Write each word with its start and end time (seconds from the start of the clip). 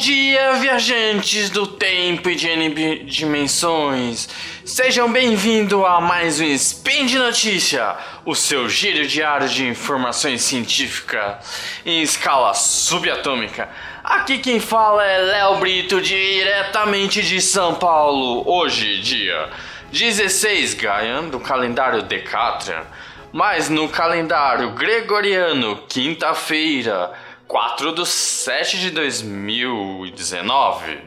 dia, 0.00 0.54
viajantes 0.54 1.50
do 1.50 1.66
tempo 1.66 2.30
e 2.30 2.34
de 2.34 2.48
N 2.48 3.04
dimensões. 3.04 4.30
Sejam 4.64 5.12
bem-vindos 5.12 5.84
a 5.84 6.00
mais 6.00 6.40
um 6.40 6.44
Spin 6.44 7.04
de 7.04 7.18
Notícia, 7.18 7.96
o 8.24 8.34
seu 8.34 8.66
giro 8.66 9.06
diário 9.06 9.46
de 9.46 9.66
informações 9.66 10.40
científicas 10.40 11.36
em 11.84 12.00
escala 12.00 12.54
subatômica. 12.54 13.68
Aqui 14.02 14.38
quem 14.38 14.58
fala 14.58 15.04
é 15.04 15.18
Léo 15.18 15.58
Brito, 15.58 16.00
diretamente 16.00 17.20
de 17.20 17.38
São 17.38 17.74
Paulo. 17.74 18.42
Hoje, 18.50 19.02
dia 19.02 19.50
16 19.92 20.72
Gaian 20.74 21.24
do 21.24 21.38
calendário 21.38 22.00
Decatrian, 22.00 22.84
mas 23.32 23.68
no 23.68 23.86
calendário 23.86 24.70
gregoriano, 24.70 25.84
quinta-feira 25.86 27.12
4 27.50 27.92
de 27.92 28.06
7 28.06 28.78
de 28.78 28.90
2019. 28.92 31.00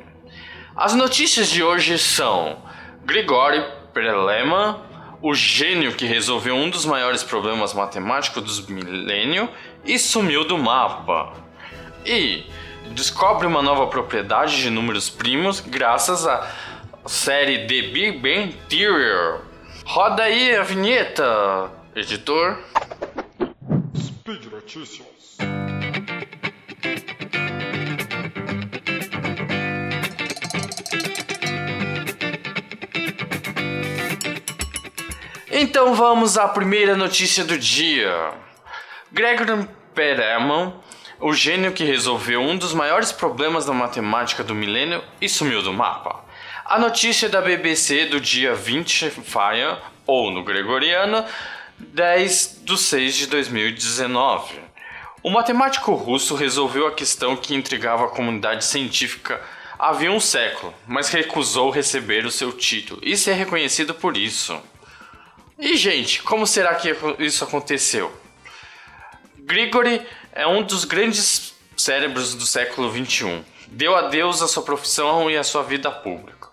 As 0.76 0.94
notícias 0.94 1.50
de 1.50 1.64
hoje 1.64 1.98
são 1.98 2.62
Grigori 3.06 3.64
Perelman, 3.94 4.78
o 5.22 5.34
gênio 5.34 5.96
que 5.96 6.06
resolveu 6.06 6.54
um 6.54 6.70
dos 6.70 6.86
maiores 6.86 7.24
problemas 7.24 7.74
matemáticos 7.74 8.44
dos 8.44 8.68
milênios 8.68 9.48
e 9.86 9.98
sumiu 9.98 10.44
do 10.44 10.58
mapa. 10.58 11.32
E 12.06 12.44
descobre 12.92 13.48
uma 13.48 13.62
nova 13.62 13.88
propriedade 13.88 14.62
de 14.62 14.70
números 14.70 15.10
primos 15.10 15.62
graças 15.62 16.28
à 16.28 16.52
série 17.06 17.60
The 17.60 17.88
Big 17.88 18.18
Bang 18.18 18.54
Theory. 18.68 19.40
Roda 19.86 20.24
aí 20.24 20.54
a 20.58 20.64
vinheta, 20.64 21.72
editor. 21.96 22.60
Speed 23.96 24.52
Notícias. 24.52 25.13
Então 35.56 35.94
vamos 35.94 36.36
à 36.36 36.48
primeira 36.48 36.98
notícia 36.98 37.44
do 37.44 37.60
dia. 37.60 38.32
Gregory 39.12 39.70
Perelman, 39.94 40.74
o 41.20 41.32
gênio 41.32 41.72
que 41.72 41.84
resolveu 41.84 42.42
um 42.42 42.58
dos 42.58 42.74
maiores 42.74 43.12
problemas 43.12 43.64
da 43.64 43.72
matemática 43.72 44.44
do 44.44 44.56
milênio 44.56 45.04
e 45.22 45.30
sumiu 45.30 45.62
do 45.62 45.72
mapa. 45.72 46.26
A 46.66 46.80
notícia 46.80 47.30
da 47.30 47.40
BBC 47.40 48.08
do 48.08 48.20
dia 48.20 48.56
20 48.56 49.12
Faia, 49.12 49.78
ou 50.08 50.32
no 50.32 50.44
gregoriano, 50.44 51.24
10 51.78 52.62
de 52.64 52.76
6 52.76 53.16
de 53.16 53.28
2019. 53.28 54.60
O 55.22 55.30
matemático 55.30 55.94
russo 55.94 56.34
resolveu 56.34 56.88
a 56.88 56.94
questão 56.94 57.36
que 57.36 57.54
intrigava 57.54 58.06
a 58.06 58.10
comunidade 58.10 58.66
científica 58.66 59.40
havia 59.78 60.12
um 60.12 60.20
século, 60.20 60.74
mas 60.88 61.10
recusou 61.10 61.70
receber 61.70 62.26
o 62.26 62.32
seu 62.32 62.52
título 62.54 63.02
e 63.04 63.16
ser 63.16 63.34
reconhecido 63.34 63.94
por 63.94 64.18
isso. 64.18 64.60
E, 65.64 65.78
gente, 65.78 66.22
como 66.24 66.46
será 66.46 66.76
que 66.76 66.94
isso 67.20 67.42
aconteceu? 67.42 68.12
Grigori 69.38 70.06
é 70.34 70.46
um 70.46 70.62
dos 70.62 70.84
grandes 70.84 71.56
cérebros 71.78 72.36
do 72.36 72.46
século 72.46 72.92
XXI. 72.92 73.42
Deu 73.68 73.96
adeus 73.96 74.42
à 74.42 74.48
sua 74.50 74.62
profissão 74.62 75.32
e 75.32 75.38
à 75.38 75.44
sua 75.44 75.64
vida 75.64 75.90
pública. 75.90 76.50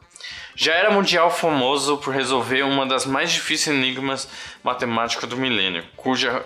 Já 0.55 0.75
era 0.75 0.93
mundial 0.93 1.29
famoso 1.29 1.99
por 1.99 2.15
resolver 2.15 2.63
uma 2.63 2.87
das 2.87 3.05
mais 3.05 3.33
difíceis 3.33 3.77
enigmas 3.77 4.29
matemáticas 4.63 5.29
do 5.29 5.37
milênio, 5.37 5.85
cuja 5.97 6.45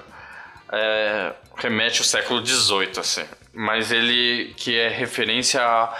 é, 0.73 1.35
remete 1.59 1.99
ao 1.99 2.07
século 2.07 2.45
XVIII, 2.45 2.93
assim. 2.99 3.27
Mas 3.53 3.93
ele 3.93 4.55
que 4.57 4.75
é 4.75 4.89
referência 4.89 5.61
à, 5.61 5.95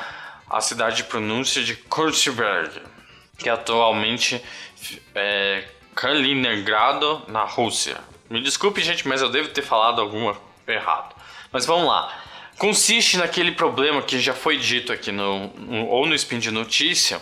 à 0.49 0.63
cidade 0.63 0.97
de 0.97 1.05
pronúncia 1.05 1.63
de 1.63 1.77
Kurtberg, 1.77 2.81
que 3.37 3.51
atualmente 3.51 4.43
é, 5.15 5.65
Kaliningrado, 5.95 7.23
na 7.29 7.45
Rússia. 7.45 7.99
Me 8.29 8.41
desculpe, 8.41 8.83
gente, 8.83 9.07
mas 9.07 9.23
eu 9.23 9.29
devo 9.29 9.49
ter 9.49 9.63
falado 9.63 10.01
alguma 10.01 10.37
errado. 10.67 11.15
Mas 11.53 11.67
vamos 11.67 11.87
lá. 11.87 12.13
Consiste 12.59 13.17
naquele 13.17 13.53
problema 13.53 14.03
que 14.03 14.19
já 14.19 14.33
foi 14.33 14.59
dito 14.59 14.93
aqui 14.93 15.11
no, 15.11 15.49
no 15.49 15.87
ou 15.87 16.07
no 16.07 16.15
Spin 16.15 16.39
de 16.39 16.51
Notícia. 16.51 17.21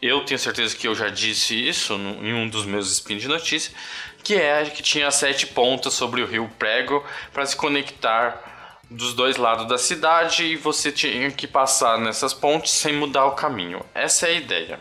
Eu 0.00 0.24
tenho 0.24 0.38
certeza 0.38 0.76
que 0.76 0.88
eu 0.88 0.94
já 0.94 1.08
disse 1.08 1.54
isso 1.54 1.98
no, 1.98 2.26
em 2.26 2.32
um 2.32 2.48
dos 2.48 2.64
meus 2.64 2.90
Spin 2.90 3.18
de 3.18 3.28
Notícia, 3.28 3.72
que 4.22 4.34
é 4.34 4.64
que 4.64 4.82
tinha 4.82 5.10
sete 5.10 5.46
pontas 5.46 5.92
sobre 5.94 6.22
o 6.22 6.26
rio 6.26 6.50
Prego 6.58 7.04
para 7.32 7.44
se 7.44 7.56
conectar 7.56 8.80
dos 8.90 9.14
dois 9.14 9.36
lados 9.36 9.66
da 9.68 9.78
cidade 9.78 10.44
e 10.44 10.56
você 10.56 10.90
tinha 10.90 11.30
que 11.30 11.46
passar 11.46 11.98
nessas 11.98 12.34
pontes 12.34 12.72
sem 12.72 12.92
mudar 12.92 13.26
o 13.26 13.32
caminho. 13.32 13.84
Essa 13.94 14.26
é 14.26 14.30
a 14.30 14.34
ideia. 14.34 14.80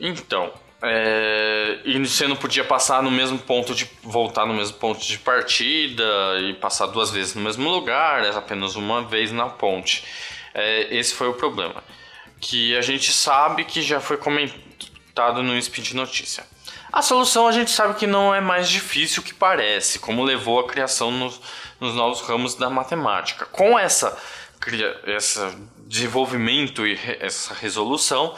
Então, 0.00 0.52
é, 0.84 1.78
e 1.84 1.96
você 1.98 2.26
não 2.26 2.34
podia 2.34 2.64
passar 2.64 3.02
no 3.02 3.10
mesmo 3.10 3.38
ponto 3.38 3.72
de 3.72 3.88
voltar 4.02 4.44
no 4.44 4.52
mesmo 4.52 4.76
ponto 4.78 5.00
de 5.00 5.16
partida 5.16 6.04
e 6.40 6.54
passar 6.54 6.86
duas 6.86 7.10
vezes 7.10 7.36
no 7.36 7.42
mesmo 7.42 7.70
lugar, 7.70 8.24
é 8.24 8.30
apenas 8.30 8.74
uma 8.74 9.02
vez 9.02 9.30
na 9.30 9.46
ponte. 9.48 10.04
É, 10.52 10.94
esse 10.94 11.14
foi 11.14 11.28
o 11.28 11.34
problema. 11.34 11.84
Que 12.40 12.76
a 12.76 12.80
gente 12.80 13.12
sabe 13.12 13.64
que 13.64 13.80
já 13.80 14.00
foi 14.00 14.16
comentado 14.16 15.40
no 15.42 15.60
Speed 15.62 15.92
Notícia. 15.92 16.44
A 16.92 17.00
solução 17.00 17.46
a 17.46 17.52
gente 17.52 17.70
sabe 17.70 17.94
que 17.94 18.06
não 18.06 18.34
é 18.34 18.40
mais 18.40 18.68
difícil 18.68 19.22
que 19.22 19.32
parece, 19.32 20.00
como 20.00 20.24
levou 20.24 20.58
a 20.58 20.66
criação 20.66 21.12
nos, 21.12 21.40
nos 21.80 21.94
novos 21.94 22.20
ramos 22.22 22.56
da 22.56 22.68
matemática. 22.68 23.46
Com 23.46 23.78
essa, 23.78 24.18
essa 25.06 25.54
desenvolvimento 25.86 26.84
e 26.86 26.98
essa 27.20 27.54
resolução, 27.54 28.34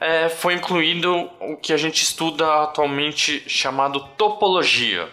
é, 0.00 0.28
foi 0.28 0.54
incluído 0.54 1.30
o 1.40 1.56
que 1.56 1.72
a 1.72 1.76
gente 1.76 2.02
estuda 2.02 2.62
atualmente 2.62 3.42
chamado 3.48 4.00
topologia. 4.16 5.08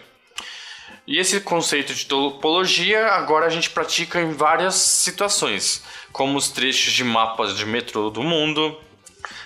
E 1.06 1.18
esse 1.18 1.40
conceito 1.40 1.94
de 1.94 2.06
topologia 2.06 3.06
agora 3.06 3.46
a 3.46 3.50
gente 3.50 3.70
pratica 3.70 4.20
em 4.20 4.32
várias 4.32 4.74
situações, 4.74 5.84
como 6.12 6.36
os 6.36 6.50
trechos 6.50 6.92
de 6.92 7.04
mapas 7.04 7.56
de 7.56 7.64
metrô 7.64 8.10
do 8.10 8.22
mundo, 8.22 8.76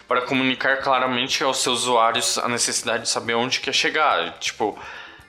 para 0.08 0.22
comunicar 0.22 0.78
claramente 0.78 1.44
aos 1.44 1.58
seus 1.58 1.82
usuários 1.82 2.38
a 2.38 2.48
necessidade 2.48 3.04
de 3.04 3.08
saber 3.08 3.34
onde 3.34 3.60
quer 3.60 3.74
chegar. 3.74 4.38
Tipo, 4.38 4.78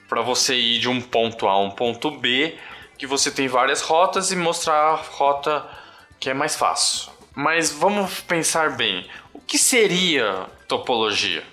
para 0.08 0.22
você 0.22 0.54
ir 0.54 0.78
de 0.78 0.88
um 0.88 1.00
ponto 1.00 1.46
A 1.46 1.52
a 1.52 1.60
um 1.60 1.70
ponto 1.70 2.10
B, 2.10 2.56
que 2.98 3.06
você 3.06 3.30
tem 3.30 3.46
várias 3.48 3.80
rotas 3.80 4.32
e 4.32 4.36
mostrar 4.36 4.74
a 4.74 4.94
rota 4.94 5.66
que 6.18 6.30
é 6.30 6.34
mais 6.34 6.56
fácil. 6.56 7.12
Mas 7.34 7.70
vamos 7.72 8.20
pensar 8.20 8.76
bem: 8.76 9.06
que 9.46 9.58
seria 9.58 10.46
topologia? 10.68 11.44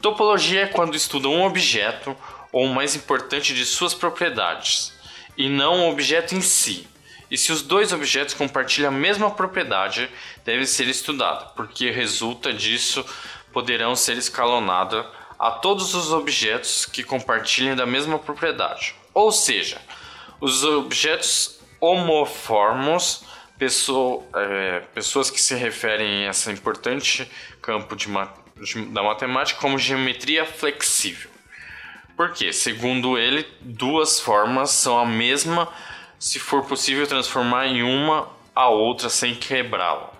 Topologia 0.00 0.62
é 0.62 0.66
quando 0.66 0.94
estuda 0.94 1.28
um 1.28 1.44
objeto 1.44 2.16
ou 2.52 2.64
o 2.64 2.74
mais 2.74 2.94
importante 2.94 3.54
de 3.54 3.64
suas 3.64 3.94
propriedades, 3.94 4.92
e 5.36 5.48
não 5.48 5.80
o 5.80 5.90
objeto 5.90 6.34
em 6.34 6.40
si. 6.40 6.86
E 7.30 7.36
se 7.36 7.50
os 7.52 7.62
dois 7.62 7.92
objetos 7.92 8.34
compartilham 8.34 8.88
a 8.88 8.92
mesma 8.92 9.30
propriedade, 9.30 10.08
deve 10.44 10.64
ser 10.66 10.86
estudado, 10.86 11.54
porque 11.54 11.90
resulta 11.90 12.52
disso 12.52 13.04
poderão 13.52 13.96
ser 13.96 14.16
escalonados 14.16 15.04
a 15.38 15.50
todos 15.50 15.94
os 15.94 16.12
objetos 16.12 16.86
que 16.86 17.02
compartilhem 17.02 17.74
da 17.74 17.84
mesma 17.84 18.18
propriedade. 18.18 18.94
Ou 19.12 19.32
seja, 19.32 19.80
os 20.40 20.62
objetos 20.64 21.58
homorfos 21.80 23.22
pessoa, 23.58 24.24
é, 24.34 24.80
pessoas 24.94 25.30
que 25.30 25.40
se 25.40 25.54
referem 25.54 26.26
a 26.26 26.30
esse 26.30 26.50
importante 26.50 27.30
campo 27.60 27.96
de, 27.96 28.08
de, 28.60 28.84
da 28.86 29.02
matemática 29.02 29.60
como 29.60 29.78
geometria 29.78 30.44
flexível. 30.44 31.30
Porque, 32.16 32.52
segundo 32.52 33.18
ele, 33.18 33.46
duas 33.60 34.20
formas 34.20 34.70
são 34.70 34.98
a 34.98 35.04
mesma 35.04 35.68
se 36.18 36.38
for 36.38 36.64
possível 36.64 37.06
transformar 37.06 37.66
em 37.66 37.82
uma 37.82 38.28
a 38.54 38.68
outra 38.68 39.10
sem 39.10 39.34
quebrá-la. 39.34 40.12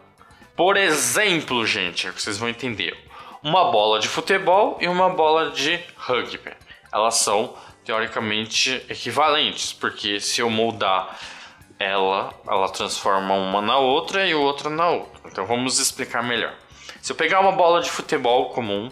Por 0.55 0.77
exemplo, 0.77 1.67
gente, 1.67 2.07
é 2.07 2.13
que 2.13 2.21
vocês 2.21 2.37
vão 2.37 2.49
entender. 2.49 2.97
Uma 3.43 3.71
bola 3.71 3.99
de 3.99 4.09
futebol 4.09 4.77
e 4.81 4.89
uma 4.89 5.09
bola 5.09 5.51
de 5.51 5.81
rugby. 5.97 6.53
Elas 6.93 7.17
são 7.17 7.55
teoricamente 7.85 8.85
equivalentes, 8.89 9.73
porque 9.73 10.21
se 10.21 10.41
eu 10.41 10.51
moldar 10.51 11.19
ela, 11.79 12.33
ela 12.47 12.69
transforma 12.69 13.35
uma 13.35 13.61
na 13.61 13.79
outra 13.79 14.27
e 14.27 14.35
outra 14.35 14.71
na 14.71 14.89
outra. 14.89 15.21
Então 15.31 15.47
vamos 15.47 15.79
explicar 15.79 16.23
melhor. 16.23 16.55
Se 17.03 17.13
eu 17.13 17.17
pegar 17.17 17.41
uma 17.41 17.53
bola 17.53 17.81
de 17.81 17.91
futebol 17.91 18.51
comum 18.51 18.91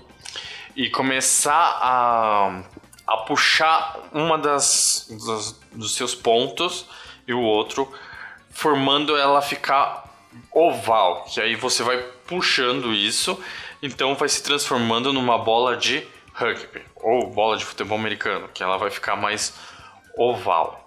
e 0.76 0.90
começar 0.90 1.78
a, 1.80 2.62
a 3.06 3.16
puxar 3.18 3.98
uma 4.12 4.36
das, 4.38 5.08
das 5.26 5.64
dos 5.74 5.94
seus 5.94 6.14
pontos 6.14 6.86
e 7.26 7.34
o 7.34 7.40
outro, 7.40 7.92
formando 8.50 9.16
ela 9.16 9.42
ficar 9.42 10.04
oval, 10.52 11.24
que 11.24 11.40
aí 11.40 11.54
você 11.54 11.82
vai 11.82 11.98
puxando 12.26 12.92
isso, 12.92 13.38
então 13.82 14.14
vai 14.14 14.28
se 14.28 14.42
transformando 14.42 15.12
numa 15.12 15.38
bola 15.38 15.76
de 15.76 16.06
rugby 16.32 16.82
ou 16.96 17.26
bola 17.28 17.56
de 17.56 17.64
futebol 17.64 17.98
americano, 17.98 18.48
que 18.52 18.62
ela 18.62 18.76
vai 18.76 18.90
ficar 18.90 19.16
mais 19.16 19.54
oval. 20.16 20.83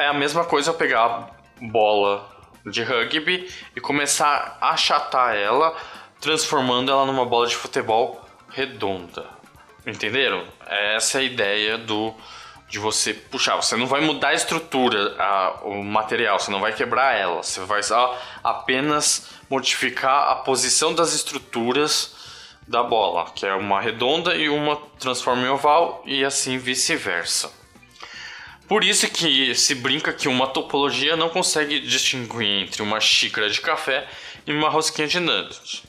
É 0.00 0.06
a 0.06 0.14
mesma 0.14 0.46
coisa 0.46 0.70
eu 0.70 0.74
pegar 0.74 1.28
bola 1.60 2.26
de 2.64 2.82
rugby 2.82 3.52
e 3.76 3.80
começar 3.82 4.56
a 4.58 4.70
achatar 4.70 5.36
ela, 5.36 5.76
transformando 6.18 6.90
ela 6.90 7.04
numa 7.04 7.26
bola 7.26 7.46
de 7.46 7.54
futebol 7.54 8.24
redonda. 8.48 9.26
Entenderam? 9.86 10.42
Essa 10.66 11.18
é 11.18 11.20
a 11.20 11.24
ideia 11.24 11.76
do 11.76 12.14
de 12.66 12.78
você 12.78 13.12
puxar. 13.12 13.56
Você 13.56 13.76
não 13.76 13.86
vai 13.86 14.00
mudar 14.00 14.28
a 14.28 14.34
estrutura, 14.34 15.16
a, 15.18 15.60
o 15.64 15.84
material, 15.84 16.38
você 16.38 16.50
não 16.50 16.60
vai 16.60 16.72
quebrar 16.72 17.14
ela. 17.14 17.42
Você 17.42 17.60
vai 17.60 17.82
só 17.82 18.18
apenas 18.42 19.28
modificar 19.50 20.30
a 20.30 20.36
posição 20.36 20.94
das 20.94 21.12
estruturas 21.12 22.16
da 22.66 22.82
bola, 22.82 23.30
que 23.32 23.44
é 23.44 23.52
uma 23.52 23.82
redonda 23.82 24.34
e 24.34 24.48
uma 24.48 24.76
transforma 24.98 25.42
em 25.42 25.50
oval 25.50 26.02
e 26.06 26.24
assim 26.24 26.56
vice-versa. 26.56 27.59
Por 28.70 28.84
isso 28.84 29.10
que 29.10 29.52
se 29.56 29.74
brinca 29.74 30.12
que 30.12 30.28
uma 30.28 30.46
topologia 30.46 31.16
não 31.16 31.28
consegue 31.28 31.80
distinguir 31.80 32.62
entre 32.62 32.82
uma 32.82 33.00
xícara 33.00 33.50
de 33.50 33.60
café 33.60 34.06
e 34.46 34.52
uma 34.52 34.68
rosquinha 34.68 35.08
de 35.08 35.18
nuggets. 35.18 35.82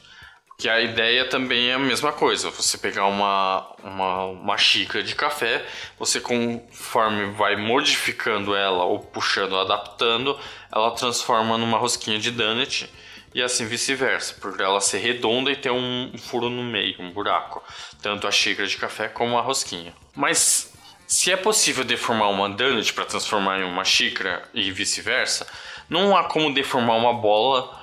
Que 0.57 0.67
a 0.67 0.81
ideia 0.81 1.29
também 1.29 1.69
é 1.69 1.75
a 1.75 1.79
mesma 1.79 2.11
coisa. 2.11 2.49
Você 2.49 2.79
pegar 2.79 3.05
uma, 3.05 3.71
uma, 3.83 4.25
uma 4.25 4.57
xícara 4.57 5.03
de 5.03 5.13
café, 5.13 5.63
você 5.99 6.19
conforme 6.19 7.27
vai 7.33 7.55
modificando 7.55 8.55
ela 8.55 8.83
ou 8.83 8.97
puxando, 8.97 9.59
adaptando, 9.59 10.35
ela 10.73 10.89
transforma 10.89 11.59
numa 11.59 11.77
rosquinha 11.77 12.17
de 12.17 12.31
donut 12.31 12.89
e 13.31 13.43
assim 13.43 13.67
vice-versa, 13.67 14.33
por 14.41 14.59
ela 14.59 14.81
ser 14.81 14.97
redonda 14.97 15.51
e 15.51 15.55
ter 15.55 15.71
um 15.71 16.11
furo 16.17 16.49
no 16.49 16.63
meio, 16.63 16.99
um 16.99 17.11
buraco, 17.11 17.63
tanto 18.01 18.27
a 18.27 18.31
xícara 18.31 18.67
de 18.67 18.77
café 18.77 19.07
como 19.07 19.37
a 19.37 19.41
rosquinha. 19.41 19.93
Mas 20.15 20.70
se 21.11 21.29
é 21.29 21.35
possível 21.35 21.83
deformar 21.83 22.29
uma 22.29 22.47
donut 22.47 22.93
para 22.93 23.03
transformar 23.03 23.59
em 23.59 23.63
uma 23.65 23.83
xícara 23.83 24.43
e 24.53 24.71
vice-versa, 24.71 25.45
não 25.89 26.15
há 26.15 26.23
como 26.23 26.53
deformar 26.53 26.95
uma 26.95 27.13
bola 27.13 27.77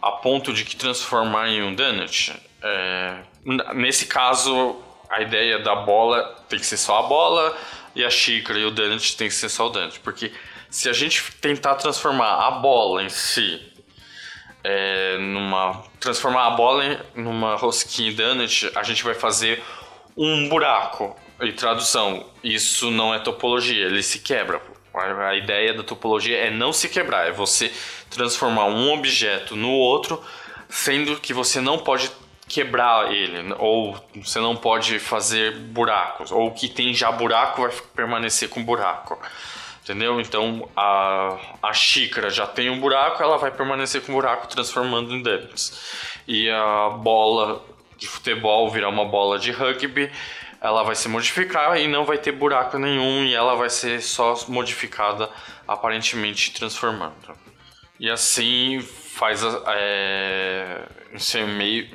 a 0.00 0.12
ponto 0.12 0.50
de 0.50 0.64
que 0.64 0.74
transformar 0.74 1.50
em 1.50 1.62
um 1.62 1.74
donut. 1.74 2.32
É, 2.62 3.18
nesse 3.74 4.06
caso, 4.06 4.80
a 5.10 5.20
ideia 5.20 5.58
da 5.58 5.74
bola 5.76 6.42
tem 6.48 6.58
que 6.58 6.64
ser 6.64 6.78
só 6.78 7.00
a 7.00 7.02
bola 7.02 7.54
e 7.94 8.02
a 8.02 8.08
xícara 8.08 8.58
e 8.58 8.64
o 8.64 8.70
donut 8.70 9.14
tem 9.14 9.28
que 9.28 9.34
ser 9.34 9.50
só 9.50 9.66
o 9.66 9.68
donut, 9.68 10.00
porque 10.00 10.32
se 10.70 10.88
a 10.88 10.94
gente 10.94 11.22
tentar 11.32 11.74
transformar 11.74 12.46
a 12.46 12.50
bola 12.50 13.02
em 13.02 13.10
si 13.10 13.60
é, 14.64 15.18
numa 15.18 15.84
transformar 16.00 16.46
a 16.46 16.50
bola 16.52 16.82
em, 16.86 16.98
numa 17.14 17.56
rosquinha 17.56 18.10
donut, 18.14 18.72
a 18.74 18.82
gente 18.82 19.04
vai 19.04 19.12
fazer 19.12 19.62
um 20.16 20.48
buraco 20.48 21.14
e 21.42 21.52
tradução, 21.52 22.26
isso 22.42 22.90
não 22.90 23.14
é 23.14 23.18
topologia, 23.18 23.86
ele 23.86 24.02
se 24.02 24.18
quebra. 24.18 24.60
A 24.92 25.34
ideia 25.34 25.72
da 25.72 25.82
topologia 25.82 26.36
é 26.36 26.50
não 26.50 26.72
se 26.72 26.88
quebrar, 26.88 27.28
é 27.28 27.32
você 27.32 27.72
transformar 28.10 28.66
um 28.66 28.92
objeto 28.92 29.54
no 29.54 29.70
outro, 29.70 30.22
sendo 30.68 31.16
que 31.16 31.32
você 31.32 31.60
não 31.60 31.78
pode 31.78 32.10
quebrar 32.48 33.12
ele, 33.12 33.54
ou 33.58 33.96
você 34.16 34.40
não 34.40 34.56
pode 34.56 34.98
fazer 34.98 35.56
buracos, 35.56 36.32
ou 36.32 36.48
o 36.48 36.50
que 36.50 36.68
tem 36.68 36.92
já 36.92 37.12
buraco 37.12 37.62
vai 37.62 37.72
permanecer 37.94 38.48
com 38.48 38.62
buraco. 38.62 39.18
Entendeu? 39.82 40.20
Então 40.20 40.68
a, 40.76 41.38
a 41.62 41.72
xícara 41.72 42.28
já 42.28 42.46
tem 42.46 42.68
um 42.68 42.80
buraco, 42.80 43.22
ela 43.22 43.38
vai 43.38 43.50
permanecer 43.50 44.02
com 44.02 44.12
buraco, 44.12 44.48
transformando 44.48 45.14
em 45.14 45.22
dentes. 45.22 45.72
E 46.28 46.50
a 46.50 46.90
bola 46.90 47.64
de 47.96 48.06
futebol 48.06 48.68
virar 48.70 48.88
uma 48.88 49.04
bola 49.04 49.38
de 49.38 49.52
rugby 49.52 50.10
ela 50.60 50.82
vai 50.82 50.94
se 50.94 51.08
modificar 51.08 51.78
e 51.78 51.88
não 51.88 52.04
vai 52.04 52.18
ter 52.18 52.32
buraco 52.32 52.78
nenhum 52.78 53.24
e 53.24 53.34
ela 53.34 53.54
vai 53.56 53.70
ser 53.70 54.02
só 54.02 54.34
modificada 54.48 55.30
aparentemente 55.66 56.52
transformando. 56.52 57.14
E 57.98 58.10
assim 58.10 58.80
faz 58.80 59.42
é, 59.68 60.86
meio, 61.56 61.88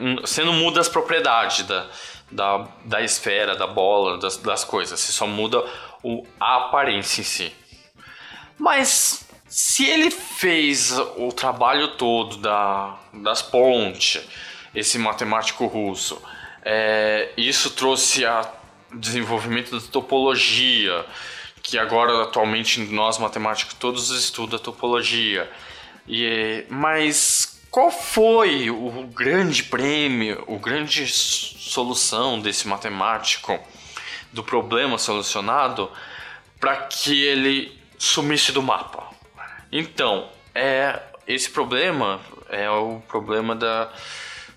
não 0.43 0.53
muda 0.53 0.79
as 0.79 0.89
propriedades 0.89 1.65
da, 1.65 1.87
da, 2.31 2.67
da 2.83 3.01
esfera, 3.01 3.55
da 3.55 3.67
bola, 3.67 4.17
das, 4.17 4.37
das 4.37 4.63
coisas, 4.63 4.99
você 4.99 5.11
só 5.11 5.27
muda 5.27 5.63
o, 6.03 6.25
a 6.39 6.57
aparência 6.57 7.21
em 7.21 7.23
si. 7.23 7.55
Mas 8.57 9.27
se 9.47 9.85
ele 9.85 10.09
fez 10.11 10.91
o 11.17 11.31
trabalho 11.31 11.89
todo 11.97 12.37
da, 12.37 12.97
das 13.13 13.41
pontes, 13.41 14.27
esse 14.73 14.97
matemático 14.97 15.65
russo, 15.65 16.21
é, 16.65 17.31
isso 17.37 17.69
trouxe 17.69 18.25
a 18.25 18.51
desenvolvimento 18.91 19.79
da 19.79 19.87
topologia, 19.87 21.05
que 21.61 21.77
agora 21.77 22.23
atualmente 22.23 22.79
nós 22.79 23.19
matemáticos 23.19 23.75
todos 23.75 24.09
estudam 24.09 24.57
a 24.57 24.61
topologia. 24.61 25.49
E, 26.07 26.65
mas 26.67 27.61
qual 27.69 27.91
foi 27.91 28.69
o 28.71 29.03
grande 29.13 29.63
prêmio, 29.63 30.43
o 30.47 30.57
grande 30.57 31.07
solução 31.07 32.39
desse 32.39 32.67
matemático 32.67 33.59
do 34.33 34.43
problema 34.43 34.97
solucionado 34.97 35.91
para 36.59 36.77
que 36.77 37.23
ele 37.23 37.79
sumisse 37.97 38.51
do 38.51 38.63
mapa? 38.63 39.03
Então, 39.71 40.29
é 40.53 40.99
esse 41.27 41.49
problema 41.49 42.19
é 42.49 42.69
o 42.69 43.01
problema 43.07 43.55
da 43.55 43.91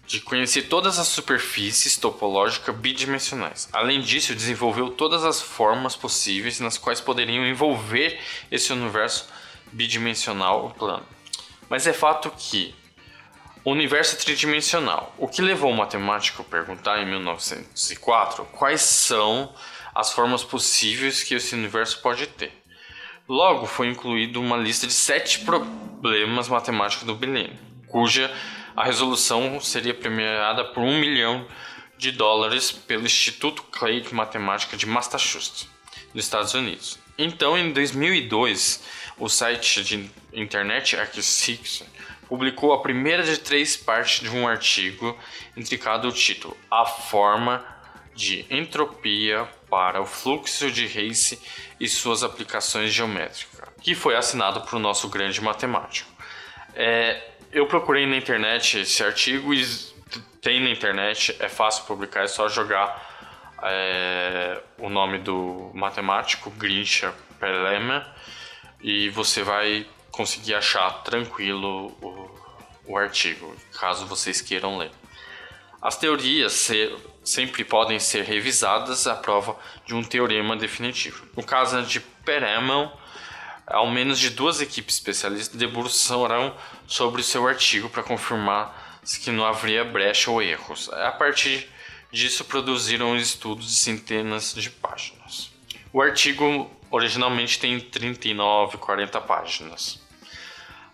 de 0.08 0.20
conhecer 0.20 0.62
todas 0.62 0.98
as 0.98 1.06
superfícies 1.06 1.98
topológicas 1.98 2.74
bidimensionais. 2.74 3.68
Além 3.74 4.00
disso, 4.00 4.34
desenvolveu 4.34 4.88
todas 4.88 5.22
as 5.22 5.38
formas 5.38 5.94
possíveis 5.94 6.58
nas 6.60 6.78
quais 6.78 6.98
poderiam 6.98 7.46
envolver 7.46 8.18
esse 8.50 8.72
universo 8.72 9.28
bidimensional 9.70 10.74
plano. 10.78 11.04
Mas 11.68 11.86
é 11.86 11.92
fato 11.92 12.32
que 12.38 12.74
o 13.62 13.70
universo 13.70 14.16
tridimensional, 14.16 15.14
o 15.18 15.28
que 15.28 15.42
levou 15.42 15.70
o 15.70 15.76
matemático 15.76 16.40
a 16.40 16.44
perguntar 16.44 17.02
em 17.02 17.06
1904 17.06 18.46
quais 18.46 18.80
são 18.80 19.52
as 19.94 20.10
formas 20.10 20.42
possíveis 20.42 21.22
que 21.22 21.34
esse 21.34 21.54
universo 21.54 22.00
pode 22.00 22.26
ter. 22.28 22.50
Logo 23.28 23.66
foi 23.66 23.88
incluído 23.88 24.40
uma 24.40 24.56
lista 24.56 24.86
de 24.86 24.94
sete 24.94 25.40
problemas 25.40 26.48
matemáticos 26.48 27.06
do 27.06 27.14
milênio, 27.14 27.58
cuja 27.88 28.34
a 28.78 28.84
resolução 28.84 29.60
seria 29.60 29.92
premiada 29.92 30.64
por 30.66 30.84
um 30.84 31.00
milhão 31.00 31.44
de 31.96 32.12
dólares 32.12 32.70
pelo 32.70 33.06
Instituto 33.06 33.64
Clay 33.64 34.00
de 34.00 34.14
Matemática 34.14 34.76
de 34.76 34.86
Massachusetts, 34.86 35.68
nos 36.14 36.24
Estados 36.24 36.54
Unidos. 36.54 36.96
Então, 37.18 37.58
em 37.58 37.72
2002, 37.72 38.84
o 39.18 39.28
site 39.28 39.82
de 39.82 40.08
internet 40.32 40.96
ArcSix 40.96 41.82
publicou 42.28 42.72
a 42.72 42.80
primeira 42.80 43.24
de 43.24 43.38
três 43.38 43.76
partes 43.76 44.20
de 44.20 44.30
um 44.30 44.46
artigo 44.46 45.18
intricado 45.56 46.06
o 46.06 46.12
título 46.12 46.56
A 46.70 46.86
Forma 46.86 47.66
de 48.14 48.46
Entropia 48.48 49.48
para 49.68 50.00
o 50.00 50.06
Fluxo 50.06 50.70
de 50.70 50.86
Reis 50.86 51.36
e 51.80 51.88
suas 51.88 52.22
aplicações 52.22 52.92
geométricas, 52.92 53.60
que 53.82 53.96
foi 53.96 54.14
assinado 54.14 54.60
por 54.60 54.78
nosso 54.78 55.08
grande 55.08 55.40
matemático. 55.40 56.08
É, 56.76 57.37
eu 57.52 57.66
procurei 57.66 58.06
na 58.06 58.16
internet 58.16 58.80
esse 58.80 59.02
artigo 59.02 59.52
e 59.54 59.64
tem 60.40 60.62
na 60.62 60.70
internet, 60.70 61.36
é 61.40 61.48
fácil 61.48 61.84
publicar, 61.84 62.22
é 62.22 62.28
só 62.28 62.48
jogar 62.48 63.06
é, 63.62 64.60
o 64.78 64.88
nome 64.88 65.18
do 65.18 65.70
matemático, 65.74 66.50
Grisha 66.50 67.12
Perlema, 67.40 68.06
e 68.80 69.08
você 69.10 69.42
vai 69.42 69.86
conseguir 70.10 70.54
achar 70.54 71.02
tranquilo 71.02 71.88
o, 72.00 72.92
o 72.92 72.96
artigo, 72.96 73.54
caso 73.78 74.06
vocês 74.06 74.40
queiram 74.40 74.78
ler. 74.78 74.90
As 75.80 75.96
teorias 75.96 76.52
ser, 76.52 76.94
sempre 77.22 77.64
podem 77.64 77.98
ser 77.98 78.24
revisadas 78.24 79.06
à 79.06 79.14
prova 79.14 79.56
de 79.86 79.94
um 79.94 80.02
teorema 80.02 80.56
definitivo. 80.56 81.24
No 81.36 81.44
caso 81.44 81.82
de 81.82 82.00
Perelman, 82.00 82.90
ao 83.70 83.90
menos 83.90 84.18
de 84.18 84.30
duas 84.30 84.60
equipes 84.60 84.96
especialistas 84.96 85.58
debruçarão 85.58 86.54
sobre 86.86 87.20
o 87.20 87.24
seu 87.24 87.46
artigo 87.46 87.88
para 87.88 88.02
confirmar 88.02 89.00
que 89.22 89.30
não 89.30 89.46
haveria 89.46 89.84
brecha 89.84 90.30
ou 90.30 90.42
erros. 90.42 90.90
A 90.92 91.12
partir 91.12 91.68
disso, 92.12 92.44
produziram 92.44 93.16
estudos 93.16 93.66
de 93.66 93.76
centenas 93.76 94.54
de 94.54 94.70
páginas. 94.70 95.50
O 95.92 96.02
artigo 96.02 96.70
originalmente 96.90 97.58
tem 97.58 97.78
39, 97.80 98.78
40 98.78 99.20
páginas. 99.22 100.00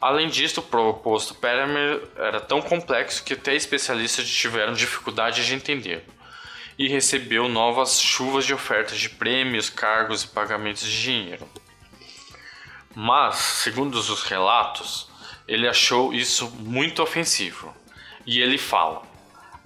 Além 0.00 0.28
disso, 0.28 0.60
o 0.60 0.62
proposto 0.62 1.34
Paramer 1.34 2.02
era 2.16 2.40
tão 2.40 2.60
complexo 2.60 3.24
que 3.24 3.32
até 3.32 3.54
especialistas 3.54 4.28
tiveram 4.28 4.74
dificuldade 4.74 5.46
de 5.46 5.54
entender 5.54 6.04
e 6.78 6.88
recebeu 6.88 7.48
novas 7.48 8.00
chuvas 8.00 8.44
de 8.44 8.52
ofertas 8.52 8.98
de 8.98 9.08
prêmios, 9.08 9.70
cargos 9.70 10.24
e 10.24 10.28
pagamentos 10.28 10.86
de 10.86 11.02
dinheiro. 11.02 11.48
Mas, 12.94 13.36
segundo 13.36 13.94
os 13.94 14.22
relatos, 14.22 15.08
ele 15.48 15.68
achou 15.68 16.12
isso 16.12 16.50
muito 16.58 17.02
ofensivo. 17.02 17.74
E 18.26 18.40
ele 18.40 18.58
fala: 18.58 19.02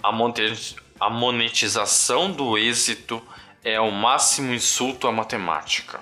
a 0.01 1.09
monetização 1.09 2.31
do 2.31 2.57
êxito 2.57 3.21
é 3.63 3.79
o 3.79 3.91
máximo 3.91 4.53
insulto 4.53 5.07
à 5.07 5.11
matemática. 5.11 5.99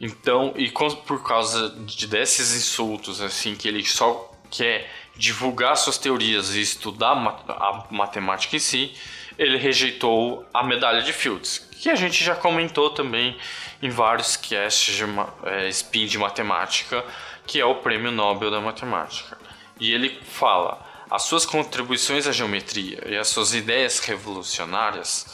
Então, 0.00 0.52
e 0.56 0.68
por 0.70 1.22
causa 1.22 1.70
de 1.86 2.08
desses 2.08 2.56
insultos, 2.56 3.20
assim, 3.20 3.54
que 3.54 3.68
ele 3.68 3.84
só 3.84 4.32
quer 4.50 4.90
divulgar 5.16 5.76
suas 5.76 5.96
teorias 5.96 6.54
e 6.54 6.60
estudar 6.60 7.12
a 7.12 7.86
matemática 7.90 8.56
em 8.56 8.58
si, 8.58 8.94
ele 9.38 9.56
rejeitou 9.56 10.46
a 10.52 10.62
medalha 10.62 11.02
de 11.02 11.12
Fields, 11.12 11.58
que 11.80 11.90
a 11.90 11.94
gente 11.94 12.22
já 12.22 12.34
comentou 12.34 12.90
também 12.90 13.36
em 13.82 13.90
vários 13.90 14.36
casts 14.36 14.94
de 14.94 15.04
é, 15.44 15.68
spin 15.68 16.06
de 16.06 16.18
matemática, 16.18 17.04
que 17.46 17.60
é 17.60 17.64
o 17.64 17.76
prêmio 17.76 18.10
Nobel 18.12 18.50
da 18.50 18.60
matemática. 18.60 19.36
E 19.80 19.92
ele 19.92 20.20
fala: 20.24 20.80
as 21.10 21.22
suas 21.24 21.44
contribuições 21.44 22.26
à 22.26 22.32
geometria 22.32 23.02
e 23.06 23.16
as 23.16 23.28
suas 23.28 23.54
ideias 23.54 23.98
revolucionárias 23.98 25.26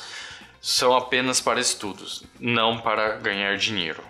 são 0.60 0.96
apenas 0.96 1.40
para 1.40 1.60
estudos, 1.60 2.24
não 2.40 2.78
para 2.80 3.16
ganhar 3.16 3.56
dinheiro. 3.56 4.02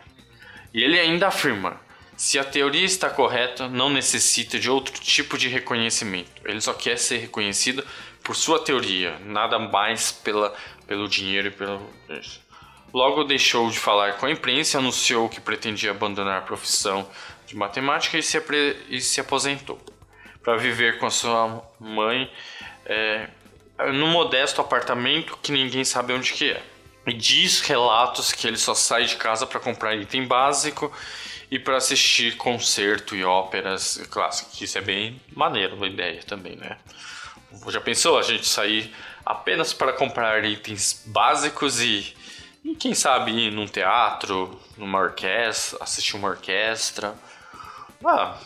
E 0.73 0.83
ele 0.83 0.99
ainda 0.99 1.29
afirma: 1.29 1.81
se 2.17 2.39
a 2.39 2.45
teoria 2.45 2.85
está 2.85 3.09
correta, 3.09 3.69
não 3.69 3.89
necessita 3.89 4.59
de 4.59 4.71
outro 4.71 4.93
tipo 5.01 5.39
de 5.39 5.49
reconhecimento. 5.49 6.31
Ele 6.45 6.61
só 6.61 6.73
quer 6.73 6.99
ser 6.99 7.19
reconhecido 7.19 7.85
por 8.29 8.37
sua 8.37 8.59
teoria, 8.59 9.19
nada 9.21 9.59
mais 9.59 10.13
pela, 10.13 10.55
pelo 10.87 11.09
dinheiro 11.09 11.49
e 11.49 11.51
pelo. 11.51 11.81
Logo 12.93 13.25
deixou 13.25 13.71
de 13.71 13.79
falar 13.79 14.19
com 14.19 14.27
a 14.27 14.31
imprensa 14.31 14.77
anunciou 14.77 15.31
que 15.31 15.41
pretendia 15.41 15.93
abandonar 15.93 16.41
a 16.41 16.43
profissão 16.43 17.09
de 17.47 17.57
matemática 17.57 18.19
e 18.19 18.23
se, 18.23 18.39
e 18.91 19.01
se 19.01 19.19
aposentou 19.19 19.81
para 20.43 20.59
viver 20.59 20.99
com 20.99 21.07
a 21.07 21.11
sua 21.11 21.63
mãe 21.81 22.31
é, 22.85 23.31
num 23.95 24.09
modesto 24.09 24.61
apartamento 24.61 25.39
que 25.43 25.51
ninguém 25.51 25.83
sabe 25.83 26.13
onde 26.13 26.35
que 26.35 26.51
é. 26.51 26.63
E 27.07 27.15
diz 27.15 27.63
relatos 27.63 28.31
que 28.31 28.47
ele 28.47 28.59
só 28.59 28.75
sai 28.75 29.07
de 29.07 29.17
casa 29.17 29.47
para 29.47 29.59
comprar 29.59 29.97
item 29.97 30.27
básico 30.27 30.93
e 31.51 31.59
para 31.59 31.79
assistir 31.79 32.37
concerto 32.37 33.17
e 33.17 33.25
óperas 33.25 34.07
clássicas. 34.11 34.61
Isso 34.61 34.77
é 34.77 34.83
bem 34.83 35.19
maneiro, 35.35 35.77
uma 35.77 35.87
ideia 35.87 36.23
também, 36.25 36.57
né? 36.57 36.77
Já 37.69 37.81
pensou 37.81 38.19
a 38.19 38.23
gente 38.23 38.47
sair 38.47 38.95
apenas 39.25 39.73
para 39.73 39.93
comprar 39.93 40.45
itens 40.45 41.03
básicos 41.07 41.81
e, 41.81 42.15
e 42.65 42.75
quem 42.75 42.95
sabe 42.95 43.33
ir 43.33 43.53
num 43.53 43.67
teatro, 43.67 44.61
numa 44.77 44.99
orquestra, 44.99 45.79
assistir 45.83 46.17
uma 46.17 46.29
orquestra? 46.29 47.15
Ah, 48.05 48.37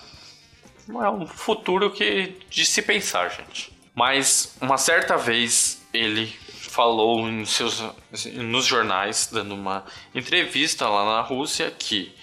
é 0.88 1.08
um 1.08 1.26
futuro 1.26 1.90
que 1.90 2.38
de 2.48 2.64
se 2.64 2.82
pensar, 2.82 3.28
gente. 3.28 3.72
Mas 3.94 4.56
uma 4.60 4.78
certa 4.78 5.16
vez 5.16 5.82
ele 5.92 6.26
falou 6.72 7.26
seus, 7.44 7.84
nos 8.34 8.64
jornais, 8.64 9.28
dando 9.30 9.54
uma 9.54 9.84
entrevista 10.14 10.88
lá 10.88 11.04
na 11.04 11.20
Rússia, 11.20 11.70
que 11.70 12.14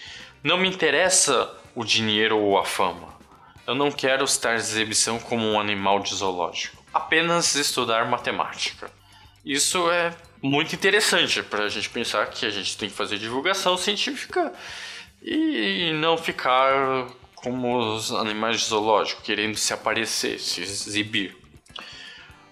não 0.44 0.58
me 0.58 0.68
interessa 0.68 1.56
o 1.76 1.84
dinheiro 1.84 2.38
ou 2.38 2.58
a 2.58 2.66
fama. 2.66 3.19
Eu 3.70 3.76
não 3.76 3.92
quero 3.92 4.24
estar 4.24 4.56
exibição 4.56 5.20
como 5.20 5.46
um 5.46 5.60
animal 5.60 6.00
de 6.00 6.16
zoológico. 6.16 6.84
Apenas 6.92 7.54
estudar 7.54 8.10
matemática. 8.10 8.90
Isso 9.46 9.92
é 9.92 10.12
muito 10.42 10.74
interessante 10.74 11.44
para 11.44 11.66
a 11.66 11.70
gente 11.70 11.88
pensar 11.88 12.26
que 12.32 12.48
a 12.48 12.50
gente 12.50 12.76
tem 12.76 12.90
que 12.90 12.96
fazer 12.96 13.20
divulgação 13.20 13.78
científica 13.78 14.52
e 15.22 15.92
não 15.94 16.18
ficar 16.18 17.06
como 17.36 17.94
os 17.94 18.12
animais 18.12 18.60
de 18.60 18.66
zoológico, 18.66 19.22
querendo 19.22 19.56
se 19.56 19.72
aparecer, 19.72 20.40
se 20.40 20.64
exibir. 20.64 21.38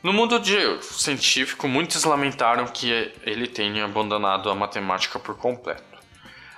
No 0.03 0.13
mundo 0.13 0.38
de 0.38 0.83
científico, 0.83 1.67
muitos 1.67 2.03
lamentaram 2.03 2.67
que 2.67 3.12
ele 3.24 3.47
tenha 3.47 3.86
abandonado 3.86 4.51
a 4.51 4.55
matemática 4.55 5.17
por 5.17 5.36
completo, 5.36 5.97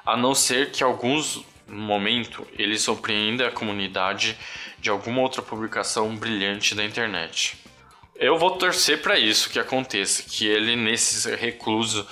a 0.05 0.17
não 0.17 0.35
ser 0.35 0.71
que 0.71 0.83
alguns 0.83 1.45
momento 1.69 2.47
ele 2.57 2.77
surpreenda 2.77 3.47
a 3.47 3.51
comunidade 3.51 4.37
de 4.79 4.89
alguma 4.89 5.21
outra 5.21 5.41
publicação 5.41 6.15
brilhante 6.15 6.75
da 6.75 6.83
internet. 6.83 7.57
Eu 8.15 8.37
vou 8.37 8.51
torcer 8.57 9.01
para 9.01 9.17
isso 9.17 9.49
que 9.49 9.59
aconteça, 9.59 10.23
que 10.23 10.45
ele 10.45 10.75
nesse 10.75 11.33
recluso 11.35 12.05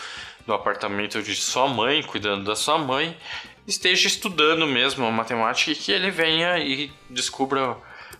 no 0.45 0.53
apartamento 0.53 1.21
de 1.21 1.35
sua 1.35 1.67
mãe, 1.67 2.01
cuidando 2.01 2.45
da 2.45 2.55
sua 2.55 2.77
mãe, 2.77 3.15
esteja 3.67 4.07
estudando 4.07 4.65
mesmo 4.65 5.05
a 5.05 5.11
matemática 5.11 5.71
e 5.71 5.75
que 5.75 5.91
ele 5.91 6.09
venha 6.09 6.57
e 6.59 6.89
descubra 7.09 7.77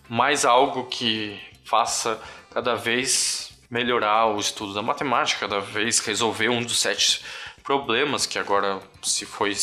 mais 0.10 0.44
algo 0.44 0.86
que 0.86 1.40
faça 1.64 2.22
cada 2.52 2.76
vez 2.76 3.58
melhorar 3.70 4.28
o 4.28 4.40
estudo 4.40 4.74
da 4.74 4.82
matemática, 4.82 5.48
cada 5.48 5.60
vez 5.60 6.00
resolver 6.00 6.50
um 6.50 6.64
dos 6.64 6.80
sete 6.80 7.22
problemas, 7.68 8.26
que 8.26 8.40
agora, 8.40 8.80
se 9.04 9.26
foi 9.26 9.54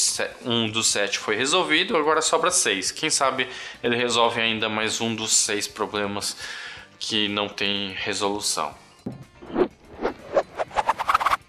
um 0.44 0.68
dos 0.68 0.88
sete 0.88 1.18
foi 1.18 1.36
resolvido, 1.36 1.96
agora 1.96 2.20
sobra 2.20 2.50
seis. 2.50 2.90
Quem 2.90 3.08
sabe 3.08 3.48
ele 3.82 3.96
resolve 3.96 4.38
ainda 4.42 4.68
mais 4.68 5.00
um 5.00 5.14
dos 5.14 5.32
seis 5.32 5.66
problemas 5.66 6.36
que 6.98 7.28
não 7.28 7.48
tem 7.48 7.94
resolução. 7.96 8.74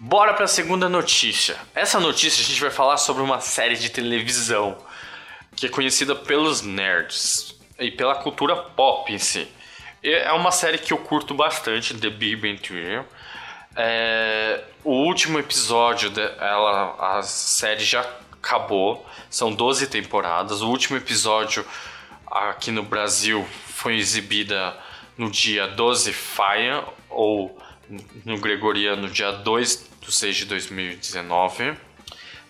Bora 0.00 0.32
para 0.32 0.46
a 0.46 0.48
segunda 0.48 0.88
notícia. 0.88 1.58
Essa 1.74 2.00
notícia 2.00 2.42
a 2.42 2.46
gente 2.46 2.60
vai 2.62 2.70
falar 2.70 2.96
sobre 2.96 3.22
uma 3.22 3.38
série 3.38 3.76
de 3.76 3.90
televisão 3.90 4.78
que 5.54 5.66
é 5.66 5.68
conhecida 5.68 6.14
pelos 6.14 6.62
nerds 6.62 7.54
e 7.78 7.90
pela 7.90 8.14
cultura 8.14 8.56
pop 8.56 9.12
em 9.12 9.18
si. 9.18 9.46
É 10.02 10.32
uma 10.32 10.50
série 10.50 10.78
que 10.78 10.94
eu 10.94 10.98
curto 10.98 11.34
bastante, 11.34 11.92
The 11.92 12.08
Big 12.08 12.36
Bang 12.36 12.58
Theory. 12.58 13.04
É, 13.76 14.64
o 14.82 14.92
último 14.92 15.38
episódio 15.38 16.10
dela, 16.10 16.96
a 17.18 17.22
série 17.22 17.84
já 17.84 18.00
acabou, 18.32 19.04
são 19.28 19.52
12 19.52 19.88
temporadas. 19.88 20.62
O 20.62 20.68
último 20.68 20.96
episódio 20.96 21.64
aqui 22.26 22.70
no 22.70 22.82
Brasil 22.82 23.46
foi 23.66 23.96
exibida 23.96 24.76
no 25.18 25.30
dia 25.30 25.66
12 25.66 26.12
Faia, 26.12 26.84
ou 27.10 27.58
no 28.24 28.38
gregoriano, 28.38 29.08
dia 29.08 29.32
2 29.32 29.88
de 30.00 30.12
6 30.12 30.36
de 30.36 30.44
2019. 30.46 31.74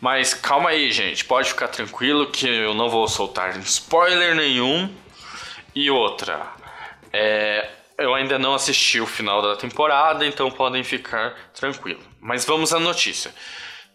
Mas 0.00 0.34
calma 0.34 0.70
aí, 0.70 0.92
gente, 0.92 1.24
pode 1.24 1.48
ficar 1.48 1.68
tranquilo 1.68 2.30
que 2.30 2.46
eu 2.46 2.74
não 2.74 2.88
vou 2.88 3.08
soltar 3.08 3.58
spoiler 3.60 4.34
nenhum. 4.34 4.94
E 5.74 5.90
outra, 5.90 6.52
é, 7.12 7.70
eu 7.98 8.14
ainda 8.14 8.38
não 8.38 8.54
assisti 8.54 9.00
o 9.00 9.06
final 9.06 9.40
da 9.40 9.56
temporada, 9.56 10.26
então 10.26 10.50
podem 10.50 10.84
ficar 10.84 11.34
tranquilos. 11.54 12.04
Mas 12.20 12.44
vamos 12.44 12.72
à 12.72 12.78
notícia. 12.78 13.32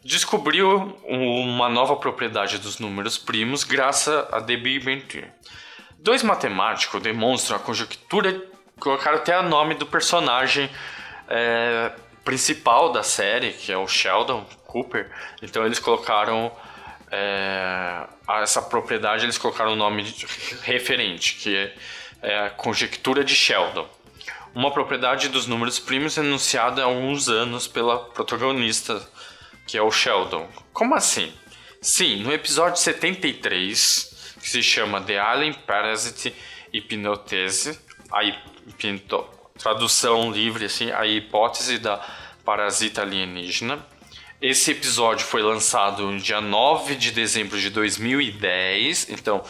Descobriu 0.03 0.97
uma 1.05 1.69
nova 1.69 1.95
propriedade 1.95 2.57
dos 2.57 2.79
números 2.79 3.17
primos 3.17 3.63
graças 3.63 4.13
a 4.31 4.41
The 4.41 4.57
Big. 4.57 5.25
Dois 5.99 6.23
matemáticos 6.23 6.99
demonstram 7.01 7.57
a 7.57 7.59
conjectura, 7.59 8.41
colocaram 8.79 9.17
até 9.17 9.39
o 9.39 9.43
nome 9.43 9.75
do 9.75 9.85
personagem 9.85 10.67
é, 11.29 11.91
principal 12.25 12.91
da 12.91 13.03
série, 13.03 13.53
que 13.53 13.71
é 13.71 13.77
o 13.77 13.87
Sheldon 13.87 14.43
Cooper. 14.65 15.11
Então 15.43 15.63
eles 15.63 15.77
colocaram 15.77 16.51
é, 17.11 18.07
essa 18.41 18.63
propriedade, 18.63 19.25
eles 19.25 19.37
colocaram 19.37 19.73
o 19.73 19.75
nome 19.75 20.03
referente, 20.63 21.35
que 21.35 21.55
é 21.55 21.75
é 22.21 22.39
a 22.39 22.49
conjectura 22.49 23.23
de 23.23 23.35
Sheldon, 23.35 23.87
uma 24.53 24.71
propriedade 24.71 25.29
dos 25.29 25.47
números 25.47 25.79
primos 25.79 26.17
enunciada 26.17 26.81
há 26.81 26.85
alguns 26.85 27.29
anos 27.29 27.67
pela 27.67 27.99
protagonista, 27.99 29.01
que 29.65 29.77
é 29.77 29.81
o 29.81 29.91
Sheldon. 29.91 30.47
Como 30.73 30.93
assim? 30.93 31.33
Sim, 31.81 32.23
no 32.23 32.31
episódio 32.31 32.77
73, 32.79 34.35
que 34.39 34.49
se 34.49 34.61
chama 34.61 35.01
The 35.01 35.17
Alien 35.17 35.53
Parasite 35.53 36.35
Hypothesis, 36.73 37.79
a 38.11 38.21
tradução 39.57 40.31
livre 40.31 40.65
assim, 40.65 40.91
a 40.91 41.05
hipótese 41.05 41.77
da 41.77 41.97
parasita 42.43 43.01
alienígena. 43.01 43.79
Esse 44.41 44.71
episódio 44.71 45.25
foi 45.25 45.41
lançado 45.41 46.11
no 46.11 46.19
dia 46.19 46.41
9 46.41 46.95
de 46.95 47.11
dezembro 47.11 47.59
de 47.59 47.69
2010, 47.69 49.09
então 49.09 49.43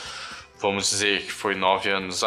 vamos 0.60 0.90
dizer 0.90 1.26
que 1.26 1.32
foi 1.32 1.56
nove 1.56 1.90
anos 1.90 2.24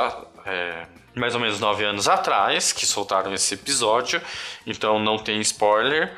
é, 0.46 0.86
mais 1.14 1.34
ou 1.34 1.40
menos 1.40 1.60
nove 1.60 1.84
anos 1.84 2.08
atrás 2.08 2.72
que 2.72 2.86
soltaram 2.86 3.32
esse 3.32 3.54
episódio, 3.54 4.20
então 4.66 4.98
não 4.98 5.18
tem 5.18 5.40
spoiler. 5.40 6.12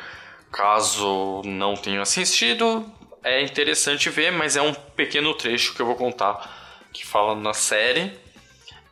Caso 0.52 1.42
não 1.44 1.74
tenha 1.74 2.00
assistido, 2.00 2.90
é 3.22 3.42
interessante 3.42 4.08
ver, 4.08 4.30
mas 4.30 4.56
é 4.56 4.62
um 4.62 4.72
pequeno 4.72 5.34
trecho 5.34 5.74
que 5.74 5.82
eu 5.82 5.86
vou 5.86 5.96
contar 5.96 6.88
que 6.92 7.04
fala 7.04 7.34
na 7.34 7.52
série. 7.52 8.18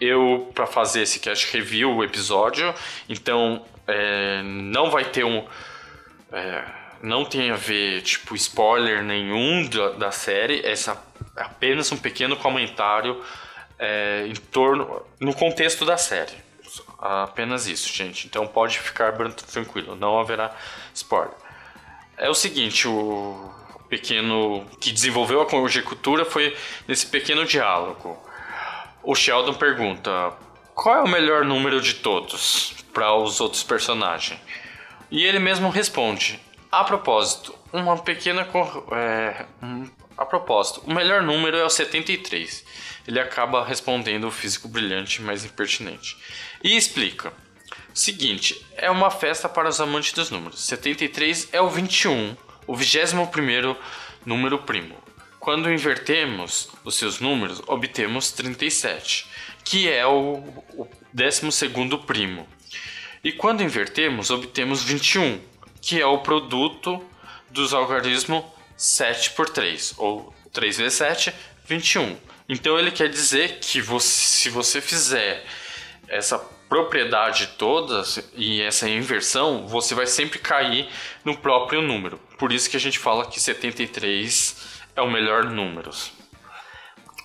Eu, 0.01 0.51
para 0.55 0.67
fazer 0.67 1.03
esse 1.03 1.21
cast 1.21 1.51
review 1.57 1.95
o 1.95 2.05
episódio, 2.05 2.75
então 3.09 3.65
é, 3.87 4.43
não 4.43 4.91
vai 4.91 5.05
ter 5.05 5.25
um. 5.25 5.47
É, 6.33 6.65
não 7.01 7.25
tem 7.25 7.51
a 7.51 7.57
ver, 7.57 8.03
tipo, 8.03 8.35
spoiler 8.35 9.03
nenhum 9.03 9.69
da, 9.69 9.91
da 9.91 10.11
série, 10.11 10.61
é 10.61 10.75
apenas 11.37 11.93
um 11.93 11.97
pequeno 11.97 12.37
comentário 12.37 13.23
é, 13.79 14.27
em 14.27 14.35
torno 14.35 15.03
no 15.21 15.35
contexto 15.35 15.85
da 15.85 15.97
série. 15.97 16.45
Apenas 16.99 17.67
isso, 17.67 17.93
gente. 17.93 18.27
Então 18.27 18.47
pode 18.47 18.79
ficar 18.79 19.13
tranquilo, 19.47 19.95
não 19.95 20.19
haverá 20.19 20.55
spoiler. 20.95 21.35
É 22.17 22.29
o 22.29 22.35
seguinte, 22.35 22.87
o 22.89 23.53
pequeno 23.89 24.65
que 24.81 24.91
desenvolveu 24.91 25.41
a 25.41 25.47
conjectura 25.47 26.25
foi 26.25 26.57
nesse 26.89 27.07
pequeno 27.07 27.45
diálogo. 27.45 28.19
O 29.03 29.15
Sheldon 29.15 29.55
pergunta: 29.55 30.33
"Qual 30.75 30.97
é 30.97 31.03
o 31.03 31.09
melhor 31.09 31.45
número 31.45 31.81
de 31.81 31.95
todos?" 31.95 32.75
para 32.93 33.13
os 33.13 33.41
outros 33.41 33.65
personagens. 33.65 34.41
E 35.11 35.25
ele 35.25 35.39
mesmo 35.39 35.69
responde: 35.69 36.41
"A 36.71 36.85
propósito, 36.85 37.55
uma 37.81 37.99
pequena 37.99 38.49
é, 38.93 39.47
um, 39.63 39.89
a 40.17 40.25
propósito, 40.25 40.83
o 40.87 40.95
melhor 40.95 41.23
número 41.23 41.57
é 41.57 41.65
o 41.65 41.71
73." 41.71 42.65
Ele 43.07 43.21
acaba 43.21 43.65
respondendo 43.65 44.27
o 44.27 44.31
físico 44.31 44.69
brilhante, 44.69 45.21
mas 45.21 45.45
impertinente. 45.45 46.17
E 46.63 46.77
explica: 46.77 47.33
Seguinte, 47.93 48.65
é 48.77 48.91
uma 48.91 49.11
festa 49.11 49.49
para 49.49 49.69
os 49.69 49.81
amantes 49.81 50.13
dos 50.13 50.31
números. 50.31 50.61
73 50.65 51.51
é 51.53 51.61
o 51.61 51.69
21 51.69 52.37
o 52.67 52.75
21 52.75 53.77
número 54.25 54.59
primo. 54.59 54.97
Quando 55.39 55.71
invertemos 55.71 56.71
os 56.85 56.95
seus 56.95 57.21
números, 57.21 57.63
obtemos 57.67 58.33
37, 58.33 59.27
que 59.63 59.91
é 59.91 60.07
o, 60.07 60.37
o 60.73 60.89
12 61.13 61.69
primo. 62.07 62.49
E 63.23 63.33
quando 63.33 63.63
invertemos, 63.63 64.31
obtemos 64.31 64.83
21, 64.83 65.41
que 65.81 66.01
é 66.01 66.07
o 66.07 66.19
produto 66.19 67.05
dos 67.55 67.73
algarismos 67.73 68.45
7 68.77 69.31
por 69.31 69.49
3, 69.49 69.95
ou 69.97 70.35
3 70.53 70.77
vezes 70.77 70.99
7, 70.99 71.33
21. 71.65 72.19
Então 72.49 72.79
ele 72.79 72.91
quer 72.91 73.09
dizer 73.09 73.61
que 73.61 73.81
você, 73.81 74.09
se 74.09 74.51
você 74.51 74.81
fizer 74.81 75.47
essa 76.09 76.39
propriedade 76.69 77.47
toda 77.57 78.03
e 78.35 78.61
essa 78.61 78.89
inversão, 78.89 79.69
você 79.69 79.95
vai 79.95 80.07
sempre 80.07 80.41
cair 80.41 80.89
no 81.25 81.37
próprio 81.37 81.81
número. 81.81 82.19
Por 82.37 82.53
isso 82.53 82.69
que 82.69 82.77
a 82.77 82.81
gente 82.81 82.99
fala 82.99 83.25
que 83.25 83.41
73 83.41 84.83
é 84.97 85.01
o 85.01 85.11
melhor 85.11 85.45
número. 85.45 85.91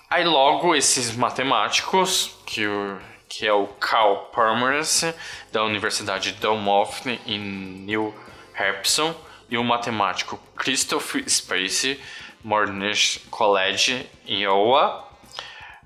Aí 0.08 0.24
logo 0.24 0.74
esses 0.74 1.14
matemáticos, 1.14 2.36
que, 2.46 2.66
o, 2.66 2.98
que 3.28 3.46
é 3.46 3.52
o 3.52 3.66
Carl 3.66 4.30
Pomerance, 4.32 5.12
da 5.52 5.64
Universidade 5.64 6.32
Delmouth 6.32 7.06
em 7.26 7.38
New 7.38 8.14
Hampshire, 8.56 9.14
e 9.50 9.58
o 9.58 9.64
matemático 9.64 10.40
Christopher 10.56 11.28
Spacey, 11.28 12.00
Monash 12.42 13.20
College 13.30 14.06
em 14.26 14.42
Iowa, 14.42 15.08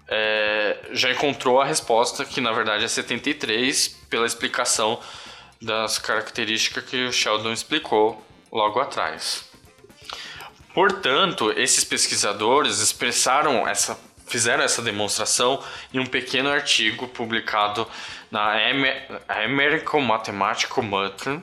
é, 0.06 0.78
já 0.92 1.10
encontrou 1.10 1.60
a 1.60 1.64
resposta 1.64 2.24
que 2.24 2.40
na 2.40 2.52
verdade 2.52 2.84
é 2.84 2.88
73 2.88 3.88
pela 4.10 4.26
explicação 4.26 5.00
das 5.60 5.98
características 5.98 6.84
que 6.84 7.04
o 7.06 7.12
Sheldon 7.12 7.52
explicou 7.52 8.22
logo 8.52 8.78
atrás. 8.80 9.48
Portanto, 10.74 11.52
esses 11.56 11.84
pesquisadores 11.84 12.80
expressaram 12.80 13.66
essa, 13.66 13.98
fizeram 14.26 14.64
essa 14.64 14.82
demonstração 14.82 15.62
em 15.92 16.00
um 16.00 16.06
pequeno 16.06 16.50
artigo 16.50 17.06
publicado 17.08 17.86
na 18.30 18.56
American 19.28 20.00
Mathematical 20.00 20.82
Monthly. 20.82 21.40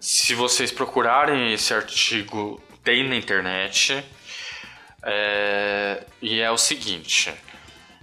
Se 0.00 0.34
vocês 0.34 0.72
procurarem 0.72 1.52
esse 1.52 1.74
artigo, 1.74 2.58
tem 2.82 3.06
na 3.06 3.14
internet. 3.14 4.02
É, 5.02 6.04
e 6.22 6.40
é 6.40 6.50
o 6.50 6.56
seguinte: 6.56 7.30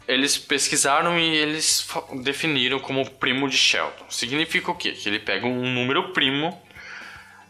eles 0.08 0.38
pesquisaram 0.38 1.20
e 1.20 1.36
eles 1.36 1.88
definiram 2.22 2.80
como 2.80 3.10
primo 3.10 3.50
de 3.50 3.58
Sheldon. 3.58 4.06
Significa 4.10 4.70
o 4.70 4.76
quê? 4.76 4.92
Que 4.92 5.10
ele 5.10 5.20
pega 5.20 5.48
um 5.48 5.74
número 5.74 6.14
primo, 6.14 6.62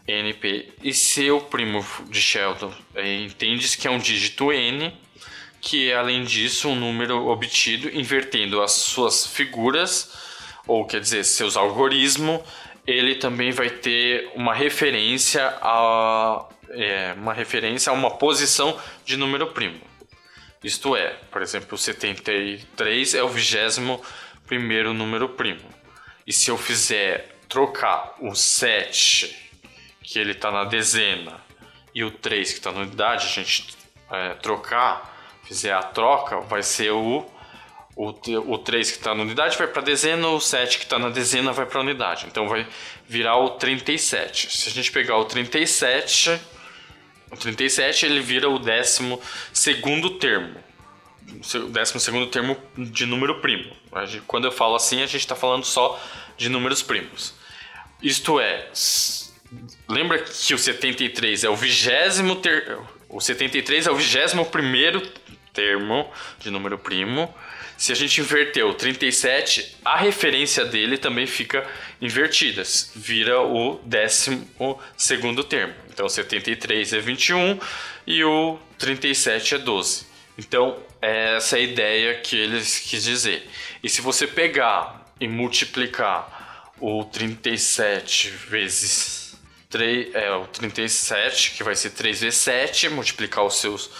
NP, 0.06 0.72
e 0.82 0.94
seu 0.94 1.42
primo 1.42 1.84
de 2.08 2.20
Sheldon 2.20 2.72
é, 2.94 3.16
entende-se 3.16 3.76
que 3.76 3.86
é 3.86 3.90
um 3.90 3.98
dígito 3.98 4.50
N, 4.50 4.92
que 5.60 5.90
é 5.90 5.96
além 5.96 6.24
disso 6.24 6.70
um 6.70 6.74
número 6.74 7.26
obtido 7.28 7.94
invertendo 7.94 8.62
as 8.62 8.72
suas 8.72 9.26
figuras, 9.26 10.10
ou 10.66 10.86
quer 10.86 11.00
dizer, 11.00 11.24
seus 11.24 11.56
algoritmos, 11.56 12.42
ele 12.90 13.16
também 13.16 13.50
vai 13.50 13.68
ter 13.68 14.32
uma 14.34 14.54
referência 14.54 15.46
a 15.60 16.46
é, 16.70 17.14
uma 17.16 17.34
referência 17.34 17.90
a 17.90 17.94
uma 17.94 18.10
posição 18.16 18.78
de 19.04 19.16
número 19.16 19.48
primo. 19.48 19.80
Isto 20.64 20.96
é, 20.96 21.10
por 21.30 21.42
exemplo, 21.42 21.74
o 21.74 21.78
73 21.78 23.14
é 23.14 23.22
o 23.22 23.28
vigésimo 23.28 24.02
primeiro 24.46 24.92
número 24.94 25.28
primo. 25.28 25.68
E 26.26 26.32
se 26.32 26.50
eu 26.50 26.56
fizer 26.56 27.36
trocar 27.48 28.14
o 28.20 28.34
7, 28.34 29.52
que 30.02 30.18
ele 30.18 30.32
está 30.32 30.50
na 30.50 30.64
dezena, 30.64 31.40
e 31.94 32.04
o 32.04 32.10
3, 32.10 32.52
que 32.52 32.58
está 32.58 32.72
na 32.72 32.80
unidade, 32.80 33.26
a 33.26 33.28
gente 33.28 33.76
é, 34.10 34.34
trocar, 34.34 35.14
fizer 35.44 35.72
a 35.72 35.82
troca, 35.82 36.40
vai 36.40 36.62
ser 36.62 36.90
o, 36.90 37.26
o, 37.98 38.14
o 38.54 38.58
3 38.58 38.90
que 38.90 38.96
está 38.98 39.14
na 39.14 39.22
unidade 39.22 39.58
vai 39.58 39.66
para 39.66 39.82
a 39.82 39.84
dezena, 39.84 40.28
o 40.28 40.40
7 40.40 40.78
que 40.78 40.84
está 40.84 40.98
na 40.98 41.08
dezena 41.08 41.52
vai 41.52 41.66
para 41.66 41.78
a 41.78 41.82
unidade. 41.82 42.26
Então 42.26 42.48
vai 42.48 42.66
virar 43.08 43.36
o 43.36 43.50
37. 43.50 44.56
Se 44.56 44.68
a 44.68 44.72
gente 44.72 44.92
pegar 44.92 45.18
o 45.18 45.24
37 45.24 46.40
o 47.30 47.36
37 47.36 48.06
ele 48.06 48.20
vira 48.20 48.48
o 48.48 48.58
décimo 48.58 49.20
segundo 49.52 50.10
termo. 50.18 50.56
O 51.54 51.68
décimo 51.68 52.00
segundo 52.00 52.26
termo 52.28 52.56
de 52.76 53.04
número 53.04 53.40
primo. 53.40 53.76
Quando 54.26 54.46
eu 54.46 54.52
falo 54.52 54.76
assim, 54.76 55.02
a 55.02 55.06
gente 55.06 55.18
está 55.18 55.36
falando 55.36 55.64
só 55.64 56.00
de 56.36 56.48
números 56.48 56.82
primos. 56.82 57.34
Isto 58.02 58.40
é, 58.40 58.70
lembra 59.88 60.20
que 60.20 60.54
o 60.54 60.58
73 60.58 61.44
é 61.44 61.50
o 61.50 61.56
vigésimo 61.56 62.36
ter... 62.36 62.78
o 63.08 63.20
73 63.20 63.88
é 63.88 63.90
o 63.90 63.96
vigésimo 63.96 64.46
primeiro 64.46 65.02
termo 65.52 66.10
de 66.38 66.50
número 66.50 66.78
primo. 66.78 67.34
Se 67.78 67.92
a 67.92 67.94
gente 67.94 68.20
inverter 68.20 68.66
o 68.66 68.74
37, 68.74 69.76
a 69.84 69.96
referência 69.96 70.64
dele 70.64 70.98
também 70.98 71.28
fica 71.28 71.64
invertida, 72.00 72.64
vira 72.96 73.40
o 73.40 73.80
décimo 73.84 74.80
segundo 74.96 75.44
termo. 75.44 75.74
Então 75.88 76.08
73 76.08 76.92
é 76.92 76.98
21 76.98 77.60
e 78.04 78.24
o 78.24 78.58
37 78.78 79.54
é 79.54 79.58
12. 79.58 80.06
Então, 80.36 80.76
essa 81.00 81.56
é 81.56 81.60
a 81.60 81.62
ideia 81.62 82.14
que 82.20 82.36
eles 82.36 82.80
quis 82.80 83.04
dizer. 83.04 83.48
E 83.82 83.88
se 83.88 84.00
você 84.00 84.26
pegar 84.26 85.04
e 85.20 85.28
multiplicar 85.28 86.72
o 86.80 87.04
37 87.04 88.30
vezes 88.30 89.36
3, 89.70 90.14
é, 90.14 90.30
o 90.32 90.46
37, 90.46 91.52
que 91.52 91.62
vai 91.62 91.76
ser 91.76 91.90
3 91.90 92.20
vezes 92.22 92.40
7, 92.40 92.88
multiplicar 92.88 93.44
os 93.44 93.60
seus, 93.60 93.90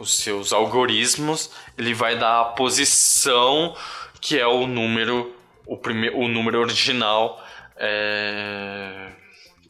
os 0.00 0.18
seus 0.18 0.52
algoritmos, 0.52 1.50
ele 1.76 1.92
vai 1.92 2.18
dar 2.18 2.40
a 2.40 2.44
posição 2.46 3.76
que 4.20 4.38
é 4.38 4.46
o 4.46 4.66
número, 4.66 5.36
o, 5.66 5.76
primeiro, 5.76 6.18
o 6.18 6.26
número 6.26 6.58
original 6.58 7.46
é, 7.76 9.12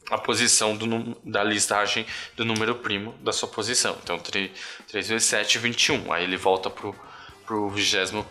a 0.09 0.17
posição 0.17 0.75
do, 0.75 1.17
da 1.23 1.43
listagem 1.43 2.05
do 2.35 2.45
número 2.45 2.75
primo 2.75 3.13
da 3.21 3.33
sua 3.33 3.47
posição. 3.47 3.97
Então, 4.01 4.17
3, 4.17 4.51
3 4.87 5.09
vezes 5.09 5.27
7, 5.27 5.57
21. 5.57 6.11
Aí 6.13 6.23
ele 6.23 6.37
volta 6.37 6.69
para 6.69 7.55
o 7.55 7.69
21 7.69 8.23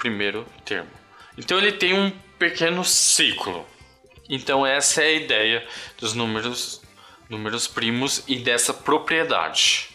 termo. 0.65 0.91
Então, 1.37 1.59
ele 1.59 1.73
tem 1.73 1.95
um 1.95 2.11
pequeno 2.39 2.83
ciclo. 2.83 3.67
Então, 4.29 4.67
essa 4.67 5.03
é 5.03 5.07
a 5.07 5.13
ideia 5.13 5.67
dos 5.99 6.15
números, 6.15 6.83
números 7.29 7.67
primos 7.67 8.23
e 8.27 8.37
dessa 8.37 8.73
propriedade. 8.73 9.90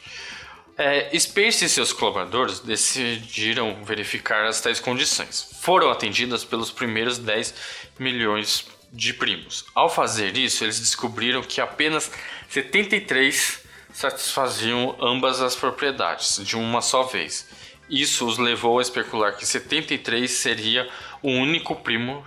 É, 0.77 1.17
Space 1.17 1.63
e 1.63 1.69
seus 1.69 1.93
colaboradores 1.93 2.59
decidiram 2.59 3.83
verificar 3.85 4.45
as 4.45 4.59
tais 4.59 4.79
condições. 4.79 5.49
Foram 5.61 5.89
atendidas 5.89 6.43
pelos 6.43 6.69
primeiros 6.69 7.17
10 7.17 7.53
milhões 7.97 8.67
de 8.91 9.13
primos. 9.13 9.65
Ao 9.73 9.89
fazer 9.89 10.35
isso, 10.35 10.65
eles 10.65 10.79
descobriram 10.79 11.41
que 11.41 11.61
apenas 11.61 12.11
73 12.49 13.63
satisfaziam 13.93 14.97
ambas 15.01 15.41
as 15.41 15.55
propriedades 15.55 16.45
de 16.45 16.57
uma 16.57 16.81
só 16.81 17.03
vez. 17.03 17.47
Isso 17.89 18.25
os 18.25 18.37
levou 18.37 18.79
a 18.79 18.81
especular 18.81 19.37
que 19.37 19.45
73 19.45 20.29
seria 20.29 20.89
o 21.21 21.29
único 21.29 21.75
primo 21.75 22.25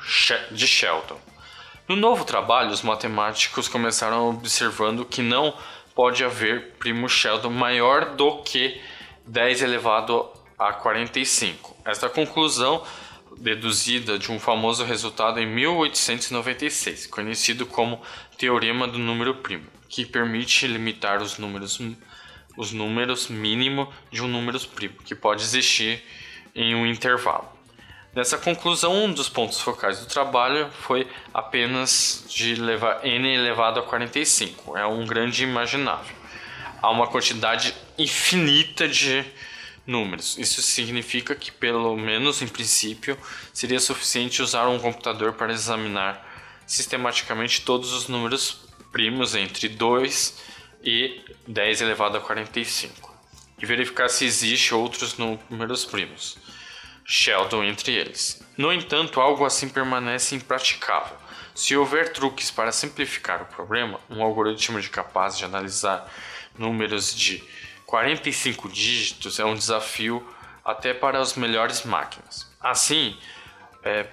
de 0.50 0.66
Sheldon. 0.66 1.20
No 1.86 1.96
novo 1.96 2.24
trabalho, 2.24 2.70
os 2.70 2.82
matemáticos 2.82 3.68
começaram 3.68 4.28
observando 4.28 5.04
que 5.04 5.22
não 5.22 5.54
pode 5.98 6.22
haver 6.22 6.74
primo 6.78 7.08
Sheldon 7.08 7.50
maior 7.50 8.14
do 8.14 8.40
que 8.44 8.80
10 9.26 9.62
elevado 9.62 10.30
a 10.56 10.72
45. 10.72 11.76
Esta 11.84 12.08
conclusão 12.08 12.84
deduzida 13.36 14.16
de 14.16 14.30
um 14.30 14.38
famoso 14.38 14.84
resultado 14.84 15.40
em 15.40 15.46
1896, 15.46 17.08
conhecido 17.08 17.66
como 17.66 18.00
Teorema 18.36 18.86
do 18.86 18.96
Número 18.96 19.38
Primo, 19.38 19.66
que 19.88 20.06
permite 20.06 20.68
limitar 20.68 21.20
os 21.20 21.36
números, 21.36 21.80
os 22.56 22.72
números 22.72 23.26
mínimo 23.26 23.92
de 24.08 24.22
um 24.22 24.28
número 24.28 24.60
primo, 24.68 25.02
que 25.04 25.16
pode 25.16 25.42
existir 25.42 26.00
em 26.54 26.76
um 26.76 26.86
intervalo. 26.86 27.57
Nessa 28.14 28.38
conclusão, 28.38 29.04
um 29.04 29.12
dos 29.12 29.28
pontos 29.28 29.60
focais 29.60 30.00
do 30.00 30.06
trabalho 30.06 30.70
foi 30.80 31.06
apenas 31.32 32.24
de 32.28 32.54
levar 32.54 33.04
n 33.04 33.34
elevado 33.34 33.78
a 33.78 33.82
45, 33.82 34.76
é 34.76 34.86
um 34.86 35.06
grande 35.06 35.44
imaginável. 35.44 36.16
a 36.80 36.90
uma 36.90 37.08
quantidade 37.08 37.74
infinita 37.98 38.86
de 38.88 39.24
números. 39.84 40.38
Isso 40.38 40.62
significa 40.62 41.34
que, 41.34 41.50
pelo 41.50 41.96
menos 41.96 42.40
em 42.40 42.46
princípio, 42.46 43.18
seria 43.52 43.80
suficiente 43.80 44.40
usar 44.42 44.68
um 44.68 44.78
computador 44.78 45.32
para 45.32 45.52
examinar 45.52 46.24
sistematicamente 46.66 47.62
todos 47.62 47.92
os 47.92 48.06
números 48.06 48.60
primos 48.92 49.34
entre 49.34 49.68
2 49.68 50.38
e 50.84 51.20
10 51.46 51.80
elevado 51.80 52.16
a 52.16 52.20
45 52.20 53.16
e 53.60 53.66
verificar 53.66 54.08
se 54.08 54.24
existe 54.24 54.74
outros 54.74 55.16
números 55.18 55.84
primos, 55.84 56.38
Sheldon 57.10 57.64
entre 57.64 57.94
eles. 57.94 58.38
No 58.54 58.70
entanto, 58.70 59.18
algo 59.18 59.46
assim 59.46 59.66
permanece 59.66 60.34
impraticável. 60.34 61.16
Se 61.54 61.74
houver 61.74 62.12
truques 62.12 62.50
para 62.50 62.70
simplificar 62.70 63.40
o 63.40 63.46
problema, 63.46 63.98
um 64.10 64.22
algoritmo 64.22 64.78
de 64.78 64.90
capaz 64.90 65.38
de 65.38 65.44
analisar 65.46 66.06
números 66.58 67.14
de 67.16 67.42
45 67.86 68.68
dígitos 68.68 69.40
é 69.40 69.44
um 69.44 69.54
desafio 69.54 70.22
até 70.62 70.92
para 70.92 71.18
as 71.18 71.34
melhores 71.34 71.82
máquinas. 71.82 72.46
Assim, 72.60 73.16
é, 73.82 74.06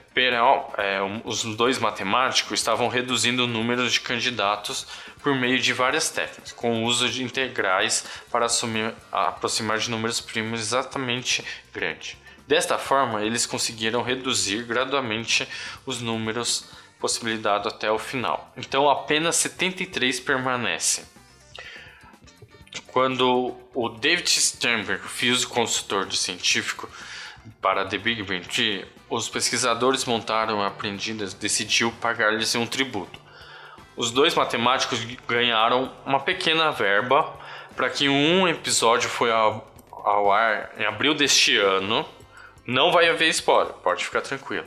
é, 0.78 1.00
os 1.26 1.44
dois 1.44 1.78
matemáticos 1.78 2.54
estavam 2.58 2.88
reduzindo 2.88 3.44
o 3.44 3.48
número 3.48 3.90
de 3.90 4.00
candidatos 4.00 4.88
por 5.22 5.36
meio 5.36 5.60
de 5.60 5.74
várias 5.74 6.10
técnicas, 6.10 6.54
com 6.54 6.82
o 6.82 6.86
uso 6.86 7.10
de 7.10 7.24
integrais 7.24 8.06
para 8.32 8.46
assumir, 8.46 8.94
aproximar 9.12 9.80
de 9.80 9.92
números 9.92 10.22
primos 10.22 10.62
exatamente 10.62 11.44
grandes. 11.74 12.16
Desta 12.48 12.78
forma, 12.78 13.24
eles 13.24 13.46
conseguiram 13.46 14.02
reduzir 14.02 14.64
gradualmente 14.64 15.48
os 15.86 16.02
números 16.02 16.66
possibilidade 17.00 17.68
até 17.68 17.92
o 17.92 18.00
final. 18.00 18.52
Então, 18.56 18.90
apenas 18.90 19.36
73 19.38 20.20
permanecem. 20.20 21.06
Quando 22.88 23.56
o 23.74 23.90
David 23.90 24.30
Sternberg, 24.30 25.08
físico 25.08 25.54
consultor 25.54 26.06
de 26.06 26.18
científico 26.18 26.90
para 27.62 27.86
The 27.86 27.98
Big 27.98 28.24
Bang 28.24 28.48
Theory, 28.48 28.86
os 29.10 29.30
pesquisadores 29.30 30.06
montaram 30.06 30.64
aprendidas 30.64 31.34
decidiu 31.34 31.92
pagar-lhes 32.02 32.56
um 32.56 32.66
tributo. 32.66 33.20
Os 33.96 34.12
dois 34.12 34.34
matemáticos 34.36 35.00
ganharam 35.28 35.92
uma 36.06 36.20
pequena 36.20 36.72
verba 36.72 37.34
para 37.76 37.90
que 37.90 38.10
um 38.10 38.48
episódio 38.48 39.10
foi 39.10 39.32
ao, 39.32 39.72
ao 39.92 40.32
ar 40.32 40.72
em 40.78 40.86
abril 40.86 41.14
deste 41.14 41.58
ano. 41.58 42.06
Não 42.66 42.92
vai 42.92 43.08
haver 43.10 43.30
spoiler, 43.30 43.74
pode 43.76 44.04
ficar 44.04 44.22
tranquilo. 44.22 44.66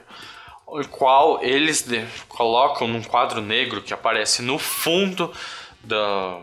O 0.66 0.86
qual 0.86 1.42
eles 1.42 1.82
de, 1.82 2.06
colocam 2.28 2.86
num 2.86 3.02
quadro 3.02 3.40
negro 3.40 3.82
que 3.82 3.94
aparece 3.94 4.42
no 4.42 4.58
fundo 4.58 5.32
da 5.82 6.40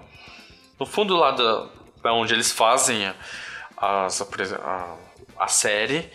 no 0.80 0.86
fundo 0.86 1.15
lá 1.15 1.32
da, 1.32 1.68
da 2.02 2.13
onde 2.13 2.34
eles 2.34 2.52
fazem 2.52 3.13
as, 3.78 4.22
a, 4.22 4.98
a 5.38 5.48
série 5.48 6.10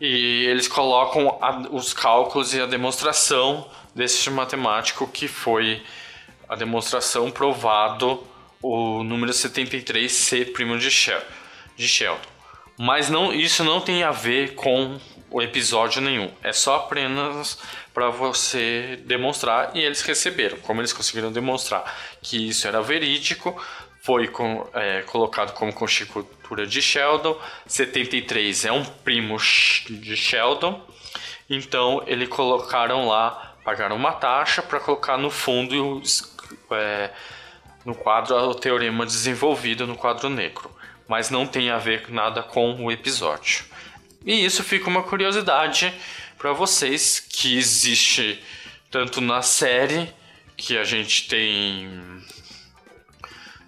e 0.00 0.46
eles 0.46 0.66
colocam 0.66 1.38
a, 1.42 1.58
os 1.70 1.92
cálculos 1.92 2.54
e 2.54 2.60
a 2.60 2.66
demonstração 2.66 3.68
desse 3.94 4.30
matemático 4.30 5.06
que 5.06 5.28
foi 5.28 5.82
a 6.48 6.56
demonstração 6.56 7.30
provado 7.30 8.26
o 8.62 9.02
número 9.02 9.32
73 9.32 10.10
ser 10.10 10.52
primo 10.52 10.78
de, 10.78 10.88
de 11.76 11.88
Sheldon. 11.88 12.32
Mas 12.82 13.08
não, 13.08 13.32
isso 13.32 13.62
não 13.62 13.80
tem 13.80 14.02
a 14.02 14.10
ver 14.10 14.56
com 14.56 14.98
o 15.30 15.40
episódio 15.40 16.02
nenhum. 16.02 16.28
É 16.42 16.52
só 16.52 16.78
apenas 16.78 17.56
para 17.94 18.10
você 18.10 18.98
demonstrar 19.04 19.70
e 19.72 19.78
eles 19.78 20.02
receberam. 20.02 20.58
Como 20.58 20.80
eles 20.80 20.92
conseguiram 20.92 21.30
demonstrar 21.30 21.84
que 22.20 22.48
isso 22.48 22.66
era 22.66 22.82
verídico, 22.82 23.54
foi 24.02 24.26
com, 24.26 24.68
é, 24.74 25.02
colocado 25.02 25.52
como 25.52 25.72
conjectura 25.72 26.66
de 26.66 26.82
Sheldon. 26.82 27.40
73 27.68 28.64
é 28.64 28.72
um 28.72 28.84
primo 28.84 29.36
de 29.36 30.16
Sheldon. 30.16 30.84
Então 31.48 32.02
eles 32.04 32.28
colocaram 32.28 33.06
lá, 33.06 33.54
pagaram 33.64 33.94
uma 33.94 34.10
taxa 34.10 34.60
para 34.60 34.80
colocar 34.80 35.16
no 35.16 35.30
fundo 35.30 36.02
é, 36.72 37.10
no 37.84 37.94
quadro 37.94 38.34
o 38.34 38.54
teorema 38.56 39.06
desenvolvido 39.06 39.86
no 39.86 39.96
quadro 39.96 40.28
negro, 40.28 40.71
mas 41.08 41.30
não 41.30 41.46
tem 41.46 41.70
a 41.70 41.78
ver 41.78 42.10
nada 42.10 42.42
com 42.42 42.84
o 42.84 42.90
episódio. 42.90 43.64
E 44.24 44.44
isso 44.44 44.62
fica 44.62 44.88
uma 44.88 45.02
curiosidade 45.02 45.92
para 46.38 46.52
vocês 46.52 47.20
que 47.20 47.56
existe 47.56 48.42
tanto 48.90 49.20
na 49.20 49.42
série 49.42 50.12
que 50.56 50.76
a 50.76 50.84
gente 50.84 51.28
tem 51.28 51.88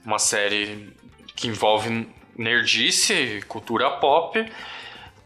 uma 0.05 0.19
série 0.19 0.93
que 1.35 1.49
envolve 1.49 2.07
nerdice, 2.37 3.43
cultura 3.49 3.91
pop, 3.91 4.45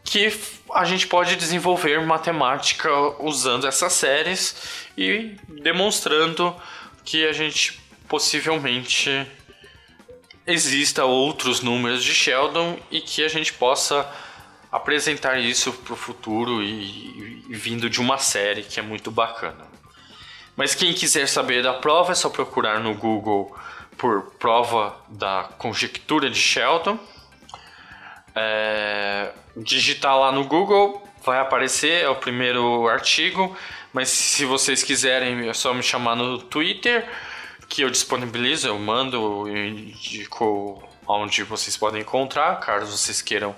que 0.03 0.31
a 0.73 0.85
gente 0.85 1.05
pode 1.07 1.35
desenvolver 1.35 2.01
matemática 2.05 2.89
usando 3.19 3.67
essas 3.67 3.93
séries 3.93 4.89
e 4.97 5.35
demonstrando 5.61 6.55
que 7.03 7.27
a 7.27 7.33
gente 7.33 7.79
possivelmente 8.07 9.27
exista 10.49 11.05
outros 11.05 11.61
números 11.61 12.03
de 12.03 12.13
Sheldon 12.13 12.77
e 12.91 12.99
que 12.99 13.23
a 13.23 13.27
gente 13.27 13.53
possa 13.53 14.09
apresentar 14.71 15.39
isso 15.39 15.71
para 15.71 15.93
o 15.93 15.95
futuro 15.95 16.61
e, 16.61 17.43
e, 17.49 17.55
vindo 17.55 17.89
de 17.89 17.99
uma 17.99 18.17
série 18.17 18.63
que 18.63 18.79
é 18.79 18.83
muito 18.83 19.09
bacana. 19.09 19.67
Mas 20.55 20.75
quem 20.75 20.93
quiser 20.93 21.27
saber 21.27 21.63
da 21.63 21.73
prova 21.73 22.11
é 22.11 22.15
só 22.15 22.29
procurar 22.29 22.79
no 22.79 22.93
Google 22.93 23.55
por 23.97 24.31
prova 24.39 24.95
da 25.07 25.49
conjectura 25.57 26.29
de 26.29 26.39
Sheldon. 26.39 26.99
É, 28.35 29.31
digitar 29.55 30.17
lá 30.17 30.31
no 30.31 30.45
Google, 30.45 31.01
vai 31.23 31.39
aparecer, 31.39 32.03
é 32.03 32.09
o 32.09 32.15
primeiro 32.15 32.87
artigo. 32.87 33.55
Mas 33.91 34.09
se 34.09 34.45
vocês 34.45 34.83
quiserem, 34.83 35.49
é 35.49 35.53
só 35.53 35.73
me 35.73 35.81
chamar 35.81 36.15
no 36.15 36.37
Twitter, 36.37 37.07
que 37.69 37.83
eu 37.83 37.89
disponibilizo, 37.89 38.67
eu 38.67 38.79
mando, 38.79 39.47
eu 39.47 39.67
indico 39.67 40.83
onde 41.07 41.43
vocês 41.43 41.77
podem 41.77 42.01
encontrar, 42.01 42.59
caso 42.59 42.97
vocês 42.97 43.21
queiram 43.21 43.55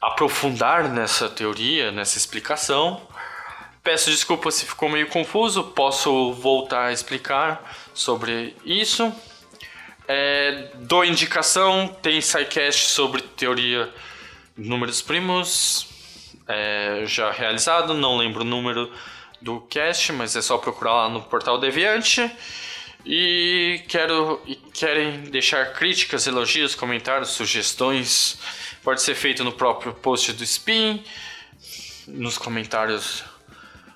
aprofundar 0.00 0.88
nessa 0.88 1.28
teoria, 1.28 1.90
nessa 1.90 2.18
explicação. 2.18 3.00
Peço 3.82 4.10
desculpa 4.10 4.50
se 4.50 4.66
ficou 4.66 4.88
meio 4.88 5.08
confuso, 5.08 5.64
posso 5.64 6.32
voltar 6.34 6.86
a 6.86 6.92
explicar 6.92 7.74
sobre 7.94 8.54
isso. 8.64 9.12
É, 10.06 10.70
dou 10.74 11.04
indicação, 11.04 11.88
tem 12.02 12.20
SciCast 12.20 12.90
sobre 12.90 13.22
teoria 13.22 13.92
números 14.56 15.00
primos, 15.00 15.86
é, 16.46 17.02
já 17.06 17.30
realizado, 17.30 17.94
não 17.94 18.16
lembro 18.16 18.42
o 18.42 18.44
número 18.44 18.92
do 19.40 19.60
cast, 19.62 20.12
mas 20.12 20.34
é 20.36 20.42
só 20.42 20.58
procurar 20.58 20.94
lá 20.94 21.08
no 21.08 21.22
portal 21.22 21.58
Deviante. 21.58 22.30
E 23.10 23.84
quero 23.88 24.38
e 24.46 24.54
querem 24.54 25.22
deixar 25.30 25.72
críticas, 25.72 26.26
elogios, 26.26 26.74
comentários, 26.74 27.30
sugestões, 27.30 28.38
pode 28.84 29.00
ser 29.00 29.14
feito 29.14 29.42
no 29.42 29.50
próprio 29.50 29.94
post 29.94 30.34
do 30.34 30.44
Spin, 30.44 31.02
nos 32.06 32.36
comentários 32.36 33.24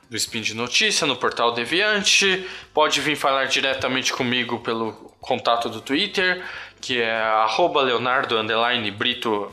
do 0.09 0.17
Spin 0.17 0.41
de 0.41 0.55
Notícia, 0.55 1.07
no 1.07 1.15
portal 1.15 1.53
Deviante. 1.53 2.49
Pode 2.73 3.03
vir 3.03 3.15
falar 3.15 3.45
diretamente 3.49 4.15
comigo 4.15 4.61
pelo 4.61 4.95
contato 5.21 5.69
do 5.69 5.83
Twitter, 5.83 6.43
que 6.81 7.03
é 7.03 7.15
Leonardo 7.83 8.39
Brito 8.91 9.53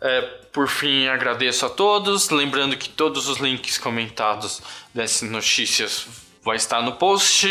É, 0.00 0.20
por 0.52 0.66
fim, 0.66 1.06
agradeço 1.06 1.64
a 1.64 1.70
todos. 1.70 2.28
Lembrando 2.30 2.76
que 2.76 2.88
todos 2.88 3.28
os 3.28 3.38
links 3.38 3.78
comentados 3.78 4.60
dessas 4.92 5.30
notícias 5.30 6.26
vai 6.48 6.56
estar 6.56 6.82
no 6.82 6.92
post. 6.92 7.46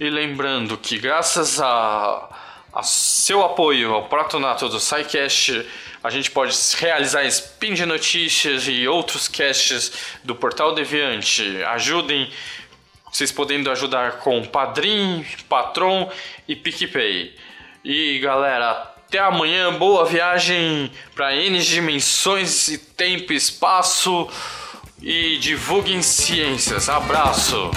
E 0.00 0.10
lembrando 0.10 0.76
que 0.78 0.98
graças 0.98 1.60
a, 1.60 2.28
a 2.72 2.82
seu 2.82 3.44
apoio 3.44 3.92
ao 3.92 4.08
Protonato 4.08 4.68
do 4.68 4.80
SciCast, 4.80 5.64
a 6.02 6.10
gente 6.10 6.30
pode 6.30 6.56
realizar 6.78 7.24
spin 7.26 7.74
de 7.74 7.86
notícias 7.86 8.66
e 8.66 8.88
outros 8.88 9.28
casts 9.28 9.92
do 10.24 10.34
Portal 10.34 10.74
Deviante. 10.74 11.62
Ajudem, 11.64 12.32
vocês 13.12 13.30
podendo 13.30 13.70
ajudar 13.70 14.18
com 14.18 14.42
Padrim, 14.44 15.24
Patron 15.48 16.10
e 16.48 16.56
PicPay. 16.56 17.36
E 17.84 18.18
galera, 18.18 18.70
até 19.06 19.18
amanhã, 19.18 19.74
boa 19.74 20.06
viagem 20.06 20.90
para 21.14 21.36
N 21.36 21.62
dimensões 21.62 22.68
e 22.68 22.78
tempo 22.78 23.32
e 23.32 23.36
espaço. 23.36 24.28
E 25.02 25.36
divulguem 25.38 26.00
ciências. 26.00 26.88
Abraço! 26.88 27.70